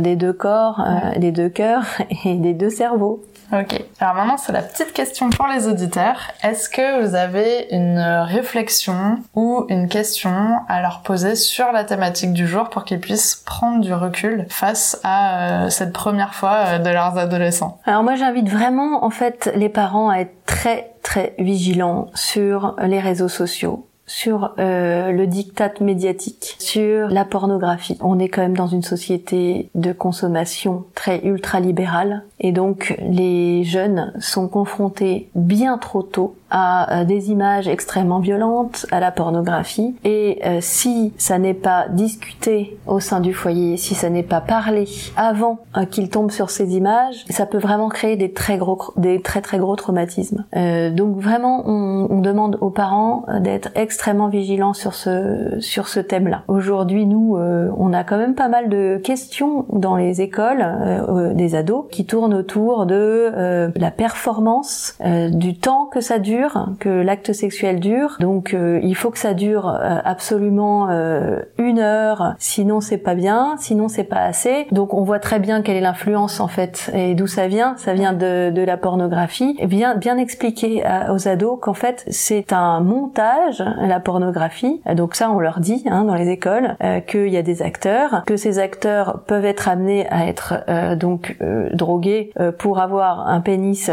des 0.00 0.16
deux 0.16 0.32
corps, 0.32 0.84
des 1.18 1.30
deux 1.30 1.48
cœurs 1.48 1.84
et 2.24 2.34
des 2.36 2.54
deux 2.54 2.70
cerveaux. 2.70 3.22
Ok. 3.52 3.84
Alors 4.00 4.14
maintenant, 4.14 4.38
c'est 4.38 4.52
la 4.52 4.62
petite 4.62 4.94
question 4.94 5.28
pour 5.28 5.46
les 5.46 5.68
auditeurs. 5.68 6.32
Est-ce 6.42 6.70
que 6.70 7.02
vous 7.02 7.14
avez 7.14 7.66
une 7.70 7.98
réflexion 7.98 9.18
ou 9.34 9.66
une 9.68 9.88
question 9.88 10.56
à 10.68 10.80
leur 10.80 11.02
poser 11.02 11.34
sur 11.34 11.70
la 11.70 11.84
thématique 11.84 12.32
du 12.32 12.46
jour 12.46 12.70
pour 12.70 12.84
qu'ils 12.84 13.00
puissent 13.00 13.36
prendre 13.36 13.80
du 13.80 13.92
recul 13.92 14.46
face 14.48 14.98
à 15.04 15.64
euh, 15.64 15.68
cette 15.68 15.92
première 15.92 16.34
fois 16.34 16.64
euh, 16.66 16.78
de 16.78 16.88
leurs 16.88 17.18
adolescents? 17.18 17.78
Alors 17.84 18.02
moi 18.02 18.14
j'invite 18.14 18.48
vraiment 18.48 19.04
en 19.04 19.10
fait 19.10 19.52
les 19.54 19.68
parents 19.68 20.08
à 20.08 20.20
être 20.20 20.46
très 20.46 20.94
très 21.02 21.34
vigilants 21.38 22.10
sur 22.14 22.76
les 22.82 23.00
réseaux 23.00 23.28
sociaux 23.28 23.86
sur 24.12 24.52
euh, 24.58 25.10
le 25.10 25.26
diktat 25.26 25.72
médiatique, 25.80 26.56
sur 26.58 27.08
la 27.08 27.24
pornographie. 27.24 27.96
On 28.02 28.18
est 28.18 28.28
quand 28.28 28.42
même 28.42 28.56
dans 28.56 28.66
une 28.66 28.82
société 28.82 29.70
de 29.74 29.92
consommation 29.94 30.84
très 30.94 31.24
ultra-libérale 31.24 32.22
et 32.38 32.52
donc 32.52 32.94
les 33.00 33.64
jeunes 33.64 34.12
sont 34.20 34.48
confrontés 34.48 35.30
bien 35.34 35.78
trop 35.78 36.02
tôt 36.02 36.36
à 36.52 37.00
euh, 37.00 37.04
des 37.04 37.30
images 37.30 37.66
extrêmement 37.66 38.20
violentes, 38.20 38.86
à 38.92 39.00
la 39.00 39.10
pornographie. 39.10 39.96
Et 40.04 40.40
euh, 40.44 40.58
si 40.60 41.12
ça 41.16 41.38
n'est 41.38 41.54
pas 41.54 41.86
discuté 41.88 42.78
au 42.86 43.00
sein 43.00 43.20
du 43.20 43.32
foyer, 43.32 43.76
si 43.78 43.94
ça 43.94 44.10
n'est 44.10 44.22
pas 44.22 44.42
parlé 44.42 44.86
avant 45.16 45.58
euh, 45.76 45.86
qu'ils 45.86 46.10
tombent 46.10 46.30
sur 46.30 46.50
ces 46.50 46.76
images, 46.76 47.24
ça 47.30 47.46
peut 47.46 47.58
vraiment 47.58 47.88
créer 47.88 48.16
des 48.16 48.32
très 48.32 48.58
gros, 48.58 48.78
des 48.96 49.22
très 49.22 49.40
très 49.40 49.58
gros 49.58 49.74
traumatismes. 49.76 50.44
Euh, 50.54 50.90
donc 50.90 51.16
vraiment, 51.16 51.62
on, 51.66 52.08
on 52.10 52.20
demande 52.20 52.58
aux 52.60 52.70
parents 52.70 53.24
euh, 53.28 53.40
d'être 53.40 53.70
extrêmement 53.74 54.28
vigilants 54.28 54.74
sur 54.74 54.94
ce 54.94 55.58
sur 55.60 55.88
ce 55.88 56.00
thème-là. 56.00 56.42
Aujourd'hui, 56.48 57.06
nous, 57.06 57.36
on 57.36 57.92
a 57.92 58.04
quand 58.04 58.18
même 58.18 58.34
pas 58.34 58.48
mal 58.48 58.68
de 58.68 59.00
questions 59.02 59.64
dans 59.70 59.96
les 59.96 60.20
écoles 60.20 60.64
des 61.34 61.54
ados 61.54 61.86
qui 61.90 62.04
tournent 62.04 62.34
autour 62.34 62.84
de 62.86 63.72
la 63.74 63.90
performance, 63.90 64.98
du 65.30 65.56
temps 65.56 65.86
que 65.86 66.00
ça 66.00 66.18
dure 66.18 66.41
que 66.78 66.88
l'acte 66.88 67.32
sexuel 67.32 67.80
dure. 67.80 68.16
Donc 68.20 68.54
euh, 68.54 68.80
il 68.82 68.94
faut 68.94 69.10
que 69.10 69.18
ça 69.18 69.34
dure 69.34 69.68
euh, 69.68 69.98
absolument 70.04 70.88
euh, 70.90 71.40
une 71.58 71.78
heure, 71.78 72.34
sinon 72.38 72.80
c'est 72.80 72.98
pas 72.98 73.14
bien, 73.14 73.56
sinon 73.58 73.88
c'est 73.88 74.04
pas 74.04 74.22
assez. 74.22 74.66
Donc 74.72 74.94
on 74.94 75.02
voit 75.02 75.18
très 75.18 75.38
bien 75.38 75.62
quelle 75.62 75.76
est 75.76 75.80
l'influence 75.80 76.40
en 76.40 76.48
fait 76.48 76.90
et 76.94 77.14
d'où 77.14 77.26
ça 77.26 77.46
vient? 77.46 77.74
Ça 77.76 77.94
vient 77.94 78.12
de, 78.12 78.50
de 78.50 78.62
la 78.62 78.76
pornographie. 78.76 79.56
Et 79.58 79.66
bien 79.66 79.96
bien 79.96 80.18
expliquer 80.18 80.82
aux 81.10 81.28
ados 81.28 81.58
qu'en 81.60 81.74
fait 81.74 82.04
c'est 82.08 82.52
un 82.52 82.80
montage 82.80 83.62
la 83.80 84.00
pornographie. 84.00 84.80
Donc 84.94 85.14
ça 85.14 85.30
on 85.30 85.38
leur 85.38 85.60
dit 85.60 85.84
hein, 85.90 86.04
dans 86.04 86.14
les 86.14 86.28
écoles 86.28 86.76
euh, 86.82 87.00
qu'il 87.00 87.28
y 87.28 87.36
a 87.36 87.42
des 87.42 87.62
acteurs, 87.62 88.22
que 88.26 88.36
ces 88.36 88.58
acteurs 88.58 89.22
peuvent 89.26 89.44
être 89.44 89.68
amenés 89.68 90.06
à 90.08 90.26
être 90.26 90.54
euh, 90.68 90.96
donc 90.96 91.36
euh, 91.40 91.68
drogués 91.72 92.32
pour 92.58 92.80
avoir 92.80 93.28
un 93.28 93.40
pénis 93.40 93.90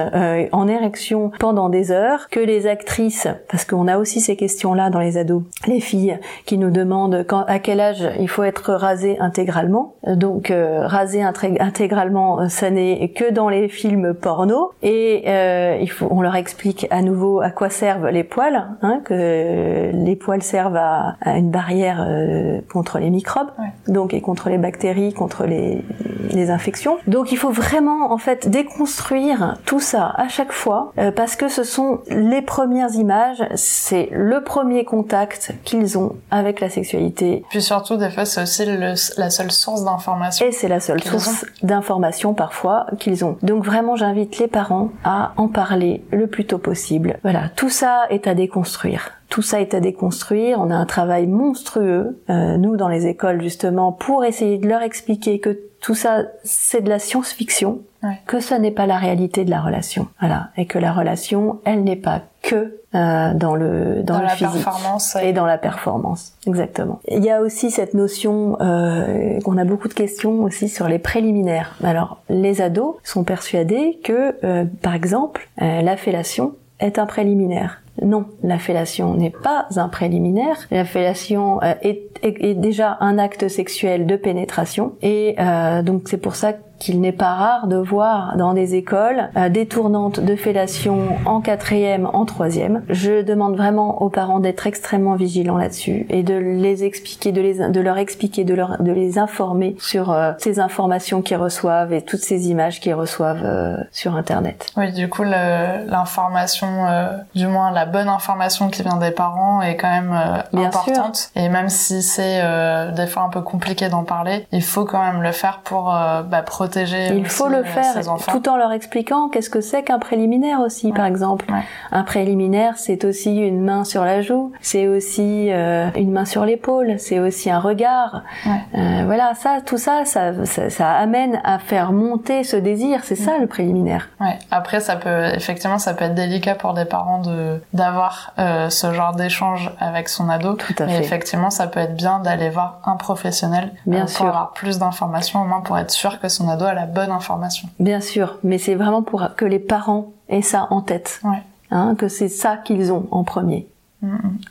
en 0.52 0.68
érection 0.68 1.32
pendant 1.40 1.70
des 1.70 1.92
heures, 1.92 2.28
les 2.46 2.68
actrices, 2.68 3.28
parce 3.50 3.66
qu'on 3.66 3.88
a 3.88 3.98
aussi 3.98 4.22
ces 4.22 4.36
questions-là 4.36 4.90
dans 4.90 5.00
les 5.00 5.18
ados, 5.18 5.44
les 5.68 5.80
filles 5.80 6.18
qui 6.46 6.58
nous 6.58 6.70
demandent 6.72 7.26
quand, 7.28 7.44
à 7.48 7.60
quel 7.60 7.80
âge 7.80 8.08
il 8.20 8.28
faut 8.30 8.44
être 8.44 8.74
rasé 8.74 9.18
intégralement. 9.20 9.96
Donc 10.08 10.52
euh, 10.52 10.86
rasé 10.86 11.22
intégralement, 11.24 12.42
euh, 12.42 12.48
ça 12.48 12.70
n'est 12.70 13.10
que 13.10 13.32
dans 13.32 13.50
les 13.50 13.68
films 13.70 14.14
porno. 14.14 14.72
Et 14.82 15.24
euh, 15.28 15.78
il 15.82 15.90
faut, 15.90 16.08
on 16.10 16.22
leur 16.22 16.36
explique 16.36 16.88
à 16.90 17.02
nouveau 17.02 17.42
à 17.42 17.50
quoi 17.52 17.70
servent 17.70 18.08
les 18.10 18.24
poils, 18.24 18.68
hein, 18.82 19.02
que 19.06 19.92
les 19.94 20.16
poils 20.16 20.42
servent 20.44 20.78
à, 20.78 21.16
à 21.22 21.38
une 21.38 21.52
barrière 21.52 22.06
euh, 22.08 22.60
contre 22.72 23.00
les 23.00 23.10
microbes, 23.10 23.50
Ouais. 23.60 23.94
donc 23.94 24.14
et 24.14 24.22
contre 24.22 24.50
les 24.50 24.58
bactéries, 24.58 25.14
contre 25.14 25.46
les, 25.46 25.84
les 26.32 26.50
infections. 26.50 26.98
Donc 27.08 27.32
il 27.32 27.38
faut 27.38 27.52
vraiment 27.52 28.12
en 28.12 28.18
fait 28.18 28.48
déconstruire 28.50 29.58
tout 29.66 29.80
ça 29.80 30.14
à 30.16 30.28
chaque 30.28 30.52
fois 30.52 30.94
parce 31.16 31.36
que 31.36 31.48
ce 31.48 31.64
sont 31.64 32.00
les 32.30 32.42
premières 32.42 32.94
images, 32.96 33.44
c'est 33.56 34.10
le 34.12 34.44
premier 34.44 34.86
contact 34.86 35.52
qu'ils 35.64 35.98
ont 35.98 36.16
avec 36.32 36.60
la 36.60 36.70
sexualité 36.70 37.44
Puis 37.50 37.62
surtout, 37.62 37.98
des 37.98 38.10
fois, 38.10 38.26
c'est 38.26 38.42
aussi 38.44 38.66
le- 38.66 38.94
la 39.18 39.30
seule 39.30 39.52
source 39.52 39.84
d'information. 39.84 40.46
et 40.46 40.52
c'est 40.52 40.68
la 40.68 40.80
seule 40.80 41.02
source 41.04 41.46
d'information 41.64 42.34
parfois 42.34 42.86
qu'ils 43.00 43.26
ont. 43.26 43.38
Donc 43.42 43.64
vraiment, 43.66 43.96
j'invite 43.96 44.38
les 44.40 44.48
parents 44.48 44.90
à 45.04 45.34
en 45.38 45.48
parler 45.48 46.04
le 46.12 46.28
plus 46.28 46.46
tôt 46.46 46.58
possible. 46.60 47.20
Voilà, 47.24 47.50
tout 47.56 47.70
ça 47.70 48.06
est 48.10 48.28
à 48.28 48.34
déconstruire. 48.36 49.12
Tout 49.30 49.42
ça 49.44 49.62
est 49.62 49.74
à 49.76 49.80
déconstruire. 49.80 50.60
On 50.60 50.72
a 50.72 50.76
un 50.76 50.86
travail 50.88 51.28
monstrueux, 51.28 52.20
euh, 52.30 52.58
nous, 52.58 52.78
dans 52.78 52.88
les 52.88 53.06
écoles, 53.08 53.42
justement, 53.42 53.92
pour 53.92 54.26
essayer 54.26 54.58
de 54.58 54.68
leur 54.68 54.82
expliquer 54.82 55.40
que 55.40 55.60
tout 55.82 55.96
ça, 55.96 56.24
c'est 56.44 56.82
de 56.82 56.90
la 56.90 57.00
science-fiction, 57.00 57.80
Ouais. 58.02 58.18
que 58.28 58.40
ça 58.40 58.60
n'est 58.60 58.72
pas 58.72 58.86
la 58.86 58.98
réalité 58.98 59.44
de 59.44 59.50
la 59.50 59.60
relation. 59.62 60.08
Voilà, 60.20 60.50
et 60.56 60.66
que 60.66 60.80
la 60.80 60.94
relation, 60.94 61.60
elle 61.66 61.84
n'est 61.84 61.98
pas 61.98 62.22
que 62.42 62.80
euh, 62.96 63.34
dans 63.34 63.56
le 63.56 64.02
dans, 64.04 64.14
Dans 64.16 64.20
le 64.22 64.26
la 64.28 64.30
physique 64.30 64.64
performance. 64.64 65.16
et 65.22 65.34
dans 65.34 65.46
la 65.46 65.58
performance, 65.58 66.34
exactement. 66.48 67.00
Il 67.10 67.24
y 67.24 67.30
a 67.30 67.42
aussi 67.42 67.72
cette 67.72 67.94
notion 67.94 68.58
euh, 68.62 69.40
qu'on 69.42 69.58
a 69.58 69.66
beaucoup 69.66 69.90
de 69.90 69.94
questions 69.94 70.44
aussi 70.44 70.70
sur 70.70 70.88
les 70.88 70.98
préliminaires. 71.00 71.76
Alors, 71.84 72.22
les 72.30 72.62
ados 72.62 72.96
sont 73.04 73.24
persuadés 73.26 74.00
que, 74.04 74.36
euh, 74.46 74.64
par 74.82 74.96
exemple, 74.96 75.50
euh, 75.62 75.82
la 75.82 75.98
fellation 75.98 76.54
est 76.80 76.98
un 77.00 77.06
préliminaire. 77.06 77.82
Non, 78.02 78.26
la 78.44 78.58
fellation 78.60 79.14
n'est 79.16 79.30
pas 79.30 79.68
un 79.76 79.90
préliminaire. 79.90 80.56
La 80.72 80.86
fellation 80.86 81.62
euh, 81.62 81.74
est, 81.82 82.04
est- 82.24 82.42
est 82.42 82.54
déjà 82.54 82.98
un 83.02 83.18
acte 83.18 83.50
sexuel 83.50 84.06
de 84.08 84.16
pénétration 84.16 84.94
et 85.02 85.36
euh, 85.38 85.82
donc 85.82 86.04
c'est 86.08 86.18
pour 86.18 86.36
ça 86.36 86.54
qu'il 86.80 87.02
n'est 87.02 87.12
pas 87.12 87.34
rare 87.36 87.68
de 87.68 87.76
voir 87.76 88.36
dans 88.38 88.54
des 88.54 88.76
écoles 88.76 89.30
euh, 89.36 89.50
des 89.50 89.66
tournantes 89.66 90.20
de 90.20 90.36
fellation 90.36 91.00
en 91.26 91.42
quatrième, 91.42 92.10
en 92.14 92.26
troisième. 92.26 92.84
Je 92.90 93.22
demande 93.22 93.56
vraiment 93.56 94.02
aux 94.02 94.10
parents 94.10 94.40
d'être 94.40 94.66
extrêmement 94.66 95.16
vigilants 95.16 95.58
là-dessus 95.58 96.06
et 96.10 96.24
de 96.24 96.36
les 96.36 96.84
expliquer, 96.84 97.32
de, 97.32 97.42
les, 97.42 97.70
de 97.70 97.82
leur 97.82 97.98
expliquer, 97.98 98.44
de, 98.46 98.54
leur, 98.54 98.82
de 98.82 98.92
les 98.92 99.18
informer 99.18 99.76
sur 99.80 100.12
euh, 100.12 100.32
ces 100.38 100.60
informations 100.60 101.22
qu'ils 101.22 101.38
reçoivent 101.38 101.94
et 101.94 102.02
toutes 102.02 102.22
ces 102.22 102.50
images 102.50 102.80
qu'ils 102.80 102.94
reçoivent 102.94 103.44
euh, 103.44 103.78
sur 103.92 104.16
Internet. 104.16 104.68
Oui, 104.78 104.92
du 104.94 105.10
coup, 105.10 105.24
l'information, 105.24 106.88
euh, 106.88 107.18
du 107.36 107.48
moins 107.48 107.72
la 107.72 107.86
bonne 107.86 108.08
information 108.08 108.70
qui 108.70 108.84
vient 108.84 108.98
des 108.98 109.12
parents 109.12 109.62
est 109.62 109.76
quand 109.76 109.90
même 109.90 110.14
euh, 110.14 110.66
importante. 110.66 111.32
Et 111.36 111.50
même 111.50 111.70
si 111.70 112.02
c'est 112.02 112.40
euh, 112.42 112.92
des 112.92 113.08
fois 113.08 113.24
un 113.24 113.30
peu 113.30 113.42
compliqué 113.42 113.90
d'en 113.90 114.04
parler, 114.04 114.48
il 114.52 114.64
faut 114.64 114.86
quand 114.86 115.04
même 115.04 115.22
le 115.22 115.32
faire 115.32 115.60
pour 115.64 115.86
bah, 115.86 116.42
protéger 116.42 116.69
Il 116.76 117.22
aussi, 117.26 117.36
faut 117.36 117.48
le 117.48 117.58
euh, 117.58 117.64
faire 117.64 117.96
tout 118.28 118.48
en 118.50 118.58
leur 118.58 118.72
expliquant 118.72 119.30
qu'est-ce 119.30 119.50
que 119.50 119.62
c'est 119.62 119.84
qu'un 119.84 120.00
préliminaire 120.00 120.60
aussi, 120.62 120.92
par 120.92 121.06
exemple. 121.06 121.46
Ouais. 121.52 121.62
Un 121.92 122.04
préliminaire, 122.04 122.74
c'est 122.78 123.06
aussi 123.06 123.36
une 123.38 123.62
main 123.62 123.84
sur 123.84 124.04
la 124.06 124.22
joue, 124.22 124.52
c'est 124.62 124.88
aussi 124.88 125.52
euh, 125.52 125.90
une 125.96 126.12
main 126.12 126.26
sur 126.26 126.46
l'épaule, 126.46 126.96
c'est 127.00 127.20
aussi 127.20 127.50
un 127.50 127.60
regard. 127.60 128.24
Ouais. 128.46 128.62
Euh, 128.76 129.04
voilà, 129.06 129.34
ça, 129.36 129.60
tout 129.66 129.78
ça, 129.78 130.06
ça, 130.06 130.46
ça, 130.46 130.70
ça 130.70 130.92
amène 130.92 131.40
à 131.44 131.60
faire 131.60 131.92
monter 131.92 132.44
ce 132.44 132.56
désir. 132.56 133.02
C'est 133.04 133.16
ça 133.16 133.38
le 133.40 133.48
préliminaire. 133.48 134.10
Après, 134.52 134.80
ça 134.80 134.96
peut 134.96 135.26
effectivement, 135.36 135.78
ça 135.80 135.94
peut 135.94 136.06
être 136.06 136.16
délicat 136.16 136.56
pour 136.56 136.74
des 136.74 136.86
parents 136.86 137.20
de 137.22 137.62
d'avoir 137.74 138.34
euh, 138.40 138.70
ce 138.70 138.94
genre 138.94 139.16
d'échange 139.16 139.72
avec 139.80 140.10
son 140.10 140.30
ado. 140.30 140.54
Tout 140.54 140.74
à 140.80 140.86
Mais 140.86 140.98
fait. 140.98 141.04
effectivement, 141.04 141.50
ça 141.50 141.68
peut 141.68 141.80
être 141.80 141.96
bien 141.96 142.20
d'aller 142.20 142.50
voir 142.50 142.80
un 142.86 142.96
professionnel 142.96 143.72
Bien 143.86 144.04
euh, 144.04 144.08
sûr. 144.08 144.18
pour 144.20 144.28
avoir 144.28 144.52
plus 144.52 144.80
d'informations, 144.80 145.42
au 145.42 145.46
moins 145.46 145.62
pour 145.62 145.78
être 145.78 145.92
sûr 145.92 146.20
que 146.20 146.28
son 146.30 146.50
ado 146.50 146.59
a 146.66 146.74
la 146.74 146.86
bonne 146.86 147.12
information. 147.12 147.70
Bien 147.80 148.02
sûr, 148.02 148.38
mais 148.44 148.58
c'est 148.58 148.76
vraiment 148.76 149.02
pour 149.02 149.36
que 149.36 149.46
les 149.46 149.60
parents 149.60 150.12
aient 150.30 150.42
ça 150.42 150.68
en 150.70 150.82
tête. 150.82 151.22
Ouais. 151.24 151.42
hein, 151.72 151.96
que 151.98 152.08
c'est 152.08 152.30
ça 152.30 152.58
qu'ils 152.58 152.92
ont 152.92 153.08
en 153.12 153.24
premier, 153.24 153.68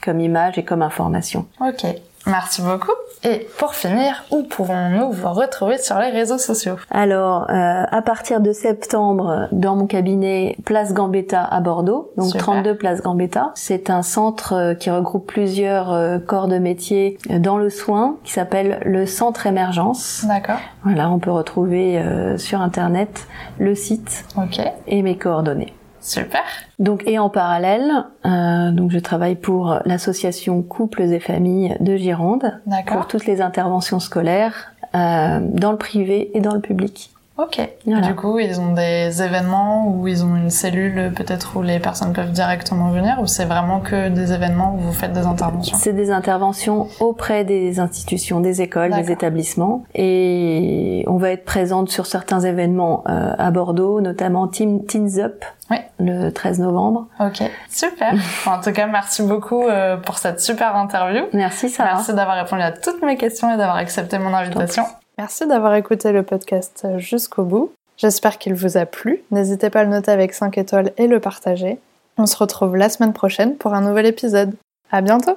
comme 0.03 0.21
image 0.21 0.59
et 0.59 0.65
comme 0.65 0.83
information. 0.83 1.47
Ok, 1.61 1.85
merci 2.27 2.63
beaucoup. 2.63 2.93
Et 3.25 3.49
pour 3.59 3.75
finir, 3.75 4.25
où 4.31 4.45
pouvons-nous 4.45 5.11
vous 5.11 5.33
retrouver 5.33 5.79
sur 5.79 5.99
les 5.99 6.11
réseaux 6.11 6.39
sociaux 6.39 6.77
Alors, 6.91 7.51
euh, 7.51 7.85
à 7.91 8.03
partir 8.03 8.41
de 8.41 8.53
septembre, 8.53 9.49
dans 9.51 9.75
mon 9.75 9.87
cabinet 9.87 10.57
Place 10.65 10.93
Gambetta 10.93 11.43
à 11.43 11.61
Bordeaux, 11.61 12.13
donc 12.17 12.27
Super. 12.27 12.43
32 12.43 12.77
Place 12.77 13.03
Gambetta. 13.03 13.51
C'est 13.55 13.91
un 13.91 14.03
centre 14.03 14.53
euh, 14.53 14.75
qui 14.75 14.91
regroupe 14.91 15.27
plusieurs 15.27 15.93
euh, 15.93 16.19
corps 16.19 16.49
de 16.49 16.59
métier 16.59 17.19
euh, 17.31 17.39
dans 17.39 17.59
le 17.59 17.71
soin, 17.71 18.17
qui 18.23 18.33
s'appelle 18.33 18.81
le 18.85 19.07
Centre 19.07 19.47
Émergence. 19.47 20.25
D'accord. 20.27 20.59
Voilà, 20.85 21.11
on 21.11 21.19
peut 21.19 21.33
retrouver 21.33 21.99
euh, 21.99 22.39
sur 22.39 22.61
Internet 22.61 23.27
le 23.59 23.75
site 23.75 24.25
Ok, 24.37 24.61
et 24.87 25.03
mes 25.03 25.17
coordonnées. 25.17 25.75
Super. 26.09 26.43
Donc 26.79 27.03
et 27.07 27.19
en 27.19 27.29
parallèle, 27.29 28.05
euh, 28.25 28.71
donc 28.71 28.91
je 28.91 28.99
travaille 28.99 29.37
pour 29.37 29.79
l'association 29.85 30.63
Couples 30.63 31.03
et 31.03 31.21
Familles 31.21 31.77
de 31.81 31.97
Gironde 31.97 32.61
pour 32.87 33.07
toutes 33.07 33.27
les 33.27 33.41
interventions 33.41 34.01
scolaires 34.01 34.73
euh, 34.95 35.41
dans 35.43 35.73
le 35.73 35.79
privé 35.79 36.31
et 36.37 36.41
dans 36.41 36.55
le 36.55 36.61
public. 36.61 37.11
Ok. 37.39 37.61
Voilà. 37.87 38.07
Du 38.09 38.15
coup, 38.17 38.41
ils 38.41 38.61
ont 38.61 38.73
des 38.73 39.23
événements 39.23 39.87
où 39.87 40.09
ils 40.09 40.25
ont 40.25 40.35
une 40.35 40.51
cellule 40.51 41.13
peut-être 41.15 41.57
où 41.57 41.63
les 41.63 41.79
personnes 41.79 42.13
peuvent 42.13 42.33
directement 42.33 42.91
venir 42.91 43.19
ou 43.21 43.29
c'est 43.29 43.45
vraiment 43.45 43.79
que 43.79 44.09
des 44.09 44.33
événements 44.33 44.75
où 44.75 44.79
vous 44.79 44.93
faites 44.93 45.13
des 45.13 45.25
interventions? 45.25 45.77
C'est 45.79 45.93
des 45.93 46.11
interventions 46.11 46.89
auprès 46.99 47.45
des 47.45 47.79
institutions, 47.79 48.41
des 48.41 48.61
écoles, 48.61 48.93
des 48.93 49.13
établissements 49.13 49.85
et 49.95 51.05
on 51.07 51.17
va 51.17 51.31
être 51.31 51.45
présente 51.45 51.91
sur 51.91 52.07
certains 52.07 52.41
événements 52.41 53.05
euh, 53.09 53.33
à 53.39 53.53
Bordeaux, 53.53 54.01
notamment 54.01 54.49
Team 54.49 54.85
Teens 54.85 55.19
Up 55.19 55.45
Oui. 55.71 55.77
le 56.01 56.31
13 56.31 56.59
novembre. 56.59 57.07
Ok, 57.21 57.43
super. 57.71 58.15
en 58.47 58.61
tout 58.61 58.73
cas, 58.73 58.89
merci 58.89 59.23
beaucoup 59.23 59.63
euh, 59.63 59.97
pour 59.97 60.19
cette 60.19 60.41
super 60.41 60.75
interview. 60.75 61.23
Merci 61.33 61.69
Sarah. 61.69 61.95
Merci 61.95 62.15
d'avoir 62.15 62.37
répondu 62.37 62.63
à 62.63 62.73
toutes 62.73 63.01
mes 63.03 63.17
questions 63.17 63.55
et 63.55 63.57
d'avoir 63.57 63.77
accepté 63.77 64.19
mon 64.19 64.35
invitation. 64.35 64.85
Merci 65.19 65.47
d'avoir 65.49 65.75
écouté 65.75 66.13
le 66.13 66.23
podcast 66.23 66.87
jusqu'au 66.97 67.43
bout. 67.43 67.73
J'espère 67.97 68.39
qu'il 68.39 68.55
vous 68.55 68.77
a 68.77 68.87
plu. 68.87 69.25
N'hésitez 69.33 69.69
pas 69.69 69.81
à 69.81 69.85
le 69.85 69.91
noter 69.91 70.13
avec 70.13 70.33
5 70.33 70.57
étoiles 70.57 70.93
et 70.97 71.09
le 71.09 71.19
partager. 71.19 71.79
On 72.17 72.27
se 72.27 72.37
retrouve 72.37 72.77
la 72.77 72.89
semaine 72.89 73.13
prochaine 73.13 73.57
pour 73.57 73.75
un 73.75 73.81
nouvel 73.81 74.07
épisode. 74.07 74.55
À 74.93 75.01
bientôt! 75.01 75.37